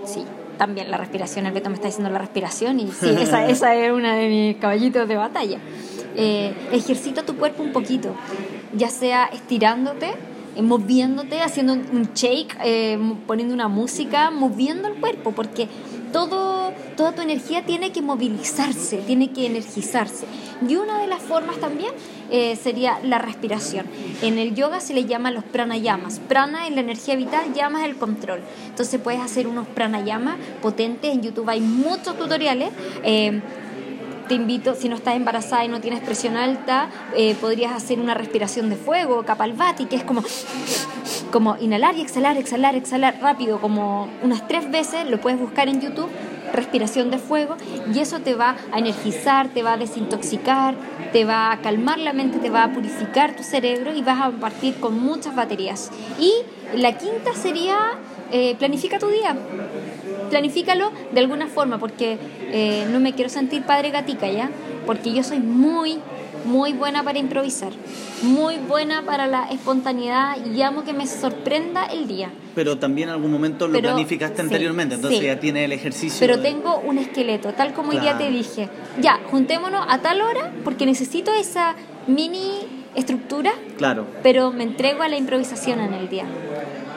Sí, 0.06 0.24
también 0.62 0.92
la 0.92 0.98
respiración. 0.98 1.48
El 1.48 1.54
Beto 1.54 1.72
me 1.72 1.76
está 1.76 1.88
diciendo 1.88 2.12
la 2.12 2.20
respiración 2.20 2.80
y 2.80 2.92
sí, 2.92 3.10
esa, 3.20 3.48
esa 3.48 3.74
es 3.74 3.92
una 3.92 4.16
de 4.16 4.30
mis 4.30 4.58
caballitos 4.58 5.08
de 5.08 5.16
batalla. 5.16 5.58
Eh, 6.16 6.54
ejercita 6.72 7.24
tu 7.24 7.36
cuerpo 7.36 7.64
un 7.64 7.72
poquito, 7.72 8.14
ya 8.72 8.90
sea 8.90 9.26
estirándote 9.26 10.14
eh, 10.56 10.62
moviéndote, 10.62 11.42
haciendo 11.42 11.74
un 11.74 12.10
shake, 12.14 12.58
eh, 12.64 13.00
poniendo 13.26 13.56
una 13.56 13.70
música, 13.70 14.30
moviendo 14.30 14.88
el 14.90 14.96
cuerpo, 14.96 15.32
porque 15.32 15.68
todo, 16.14 16.51
toda 16.96 17.14
tu 17.14 17.22
energía 17.22 17.66
tiene 17.66 17.92
que 17.92 18.02
movilizarse, 18.02 18.98
tiene 18.98 19.32
que 19.32 19.46
energizarse. 19.46 20.26
Y 20.68 20.76
una 20.76 21.00
de 21.00 21.08
las 21.08 21.22
formas 21.22 21.58
también 21.58 21.92
eh, 22.30 22.56
sería 22.56 23.00
la 23.04 23.18
respiración. 23.18 23.86
En 24.22 24.38
el 24.38 24.54
yoga 24.54 24.80
se 24.80 24.94
le 24.94 25.06
llama 25.06 25.32
los 25.32 25.44
pranayamas. 25.44 26.20
Prana 26.20 26.68
es 26.68 26.76
la 26.76 26.82
energía 26.82 27.16
vital, 27.16 27.54
llama 27.54 27.84
es 27.84 27.90
el 27.90 27.98
control. 27.98 28.42
Entonces 28.68 29.00
puedes 29.02 29.22
hacer 29.22 29.48
unos 29.48 29.68
pranayamas 29.68 30.38
potentes. 30.62 31.14
En 31.14 31.22
YouTube 31.22 31.50
hay 31.50 31.62
muchos 31.62 32.18
tutoriales 32.18 32.72
te 34.32 34.36
invito, 34.36 34.76
si 34.76 34.88
no 34.88 34.96
estás 34.96 35.18
embarazada 35.18 35.66
y 35.66 35.68
no 35.68 35.82
tienes 35.82 36.00
presión 36.00 36.38
alta, 36.38 36.90
eh, 37.18 37.36
podrías 37.36 37.74
hacer 37.74 38.00
una 38.00 38.14
respiración 38.14 38.70
de 38.70 38.78
fuego, 38.78 39.24
Kapalbhati, 39.24 39.88
que 39.88 39.98
es 39.98 40.06
como, 40.06 40.24
como 41.34 41.58
inhalar 41.58 41.98
y 41.98 42.02
exhalar, 42.02 42.38
exhalar, 42.38 42.76
exhalar 42.76 43.18
rápido, 43.22 43.60
como 43.60 44.08
unas 44.24 44.48
tres 44.48 44.72
veces, 44.72 45.10
lo 45.10 45.20
puedes 45.20 45.38
buscar 45.38 45.68
en 45.68 45.82
YouTube, 45.82 46.08
respiración 46.54 47.12
de 47.12 47.18
fuego, 47.18 47.56
y 47.94 48.00
eso 48.00 48.20
te 48.20 48.36
va 48.36 48.56
a 48.72 48.80
energizar, 48.80 49.50
te 49.50 49.64
va 49.64 49.74
a 49.74 49.78
desintoxicar, 49.78 50.76
te 51.12 51.26
va 51.26 51.52
a 51.52 51.62
calmar 51.62 51.98
la 52.00 52.14
mente, 52.14 52.40
te 52.40 52.50
va 52.50 52.64
a 52.64 52.74
purificar 52.74 53.36
tu 53.36 53.44
cerebro 53.44 53.94
y 53.94 54.02
vas 54.02 54.22
a 54.22 54.32
partir 54.32 54.76
con 54.76 55.00
muchas 55.00 55.36
baterías. 55.36 55.92
Y 56.20 56.32
la 56.76 56.98
quinta 56.98 57.34
sería 57.34 57.78
eh, 58.32 58.56
planifica 58.56 58.98
tu 58.98 59.08
día. 59.08 59.36
Planifícalo 60.30 60.92
de 61.12 61.20
alguna 61.20 61.48
forma, 61.48 61.78
porque 61.78 62.18
eh, 62.52 62.88
no 62.92 63.02
me 63.02 63.14
quiero 63.14 63.30
sentir 63.30 63.64
padre 63.64 63.92
gatica, 63.92 64.32
¿ya? 64.32 64.50
Porque 64.86 65.12
yo 65.12 65.24
soy 65.24 65.40
muy, 65.40 66.00
muy 66.46 66.74
buena 66.74 67.04
para 67.04 67.20
improvisar, 67.20 67.72
muy 68.22 68.58
buena 68.58 69.04
para 69.04 69.28
la 69.28 69.46
espontaneidad 69.50 70.38
y 70.46 70.62
amo 70.62 70.84
que 70.84 70.94
me 70.94 71.08
sorprenda 71.08 71.86
el 71.86 72.08
día. 72.08 72.32
Pero 72.56 72.78
también 72.78 73.10
en 73.10 73.16
algún 73.16 73.32
momento 73.32 73.68
lo 73.68 73.80
planificaste 73.80 74.42
anteriormente, 74.42 74.96
entonces 74.96 75.22
ya 75.22 75.40
tiene 75.40 75.66
el 75.66 75.72
ejercicio. 75.72 76.20
Pero 76.20 76.42
tengo 76.42 76.80
un 76.80 76.98
esqueleto, 76.98 77.54
tal 77.54 77.74
como 77.74 77.92
hoy 77.92 78.00
día 78.00 78.18
te 78.18 78.30
dije. 78.30 78.70
Ya, 79.00 79.20
juntémonos 79.30 79.86
a 79.88 80.00
tal 80.00 80.22
hora 80.22 80.52
porque 80.64 80.86
necesito 80.86 81.34
esa 81.34 81.76
mini 82.08 82.82
estructura. 82.96 83.54
Claro. 83.78 84.06
Pero 84.24 84.52
me 84.52 84.64
entrego 84.64 85.04
a 85.04 85.08
la 85.08 85.18
improvisación 85.18 85.80
en 85.80 85.94
el 85.94 86.10
día. 86.10 86.26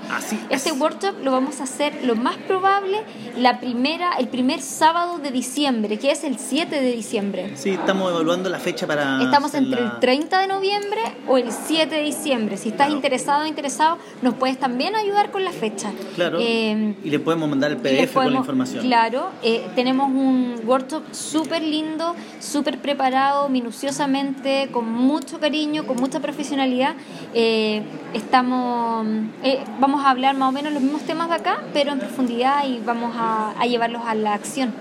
este 0.50 0.72
workshop 0.72 1.16
lo 1.22 1.32
vamos 1.32 1.60
a 1.60 1.64
hacer 1.64 2.04
lo 2.04 2.14
más 2.14 2.36
probable 2.36 3.02
la 3.36 3.58
primera 3.60 4.12
el 4.18 4.28
primer 4.28 4.60
sábado 4.60 5.18
de 5.18 5.30
diciembre, 5.30 5.98
que 5.98 6.10
es 6.10 6.24
el 6.24 6.38
7 6.38 6.80
de 6.80 6.92
diciembre. 6.92 7.52
Sí, 7.56 7.70
estamos 7.70 8.10
evaluando 8.10 8.48
la 8.48 8.58
fecha 8.58 8.86
para 8.86 9.22
Estamos 9.22 9.54
entre 9.54 9.80
el 9.80 9.98
30 9.98 10.40
de 10.40 10.46
noviembre 10.46 11.00
o 11.26 11.38
el 11.38 11.50
7 11.50 11.94
de 11.94 12.02
diciembre. 12.02 12.56
Si 12.56 12.70
estás 12.70 12.90
interesado 12.90 13.44
o 13.44 13.46
interesado, 13.46 13.98
nos 14.22 14.34
puedes 14.34 14.58
también 14.58 14.94
ayudar 14.94 15.30
con 15.30 15.44
la 15.44 15.52
fecha. 15.52 15.90
Claro. 16.14 16.38
Em, 16.40 16.94
y 17.02 17.10
le 17.10 17.18
podemos 17.18 17.48
mandar 17.48 17.70
el 17.70 17.78
PDF 17.78 18.14
con 18.14 18.32
la 18.32 18.38
información. 18.38 18.84
Claro, 18.84 19.30
eh, 19.42 19.66
tenemos 19.74 20.08
un 20.08 20.60
workshop 20.64 21.02
súper 21.12 21.62
lindo, 21.62 22.14
súper 22.40 22.78
preparado, 22.78 23.48
minuciosamente 23.48 24.68
con 24.70 24.83
mucho 24.84 25.40
cariño, 25.40 25.86
con 25.86 25.96
mucha 25.96 26.20
profesionalidad. 26.20 26.94
Eh, 27.34 27.82
estamos, 28.12 29.06
eh, 29.42 29.64
vamos 29.80 30.04
a 30.04 30.10
hablar 30.10 30.36
más 30.36 30.48
o 30.48 30.52
menos 30.52 30.72
los 30.72 30.82
mismos 30.82 31.02
temas 31.02 31.28
de 31.28 31.34
acá, 31.34 31.62
pero 31.72 31.92
en 31.92 31.98
profundidad 31.98 32.66
y 32.66 32.80
vamos 32.84 33.12
a, 33.16 33.54
llevarlos 33.66 34.02
a 34.06 34.14
la 34.14 34.34
acción. 34.34 34.72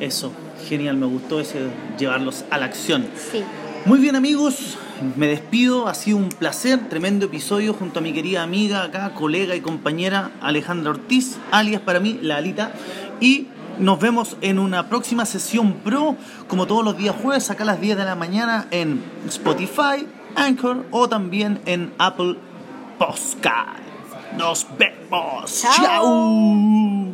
Eso, 0.00 0.32
genial, 0.68 0.96
me 0.96 1.06
gustó 1.06 1.40
ese 1.40 1.60
llevarlos 1.98 2.44
a 2.50 2.58
la 2.58 2.66
acción. 2.66 3.06
Sí. 3.16 3.42
Muy 3.84 3.98
bien 3.98 4.14
amigos, 4.14 4.78
me 5.16 5.26
despido, 5.26 5.88
ha 5.88 5.94
sido 5.94 6.16
un 6.16 6.28
placer, 6.28 6.88
tremendo 6.88 7.26
episodio 7.26 7.74
junto 7.74 7.98
a 7.98 8.02
mi 8.02 8.12
querida 8.12 8.42
amiga 8.42 8.84
acá, 8.84 9.12
colega 9.12 9.56
y 9.56 9.60
compañera 9.60 10.30
Alejandra 10.40 10.90
Ortiz, 10.90 11.36
alias 11.50 11.80
para 11.80 11.98
mí 11.98 12.18
La 12.22 12.36
Alita, 12.36 12.72
y 13.20 13.48
nos 13.82 13.98
vemos 13.98 14.36
en 14.40 14.58
una 14.58 14.88
próxima 14.88 15.26
sesión 15.26 15.74
pro, 15.84 16.16
como 16.48 16.66
todos 16.66 16.84
los 16.84 16.96
días 16.96 17.16
jueves, 17.20 17.50
acá 17.50 17.64
a 17.64 17.66
las 17.66 17.80
10 17.80 17.98
de 17.98 18.04
la 18.04 18.14
mañana 18.14 18.66
en 18.70 19.02
Spotify, 19.26 20.06
Anchor 20.36 20.86
o 20.92 21.08
también 21.08 21.60
en 21.66 21.92
Apple 21.98 22.36
Podcast. 22.98 23.80
Nos 24.38 24.66
vemos. 24.78 25.62
Chao. 25.76 27.11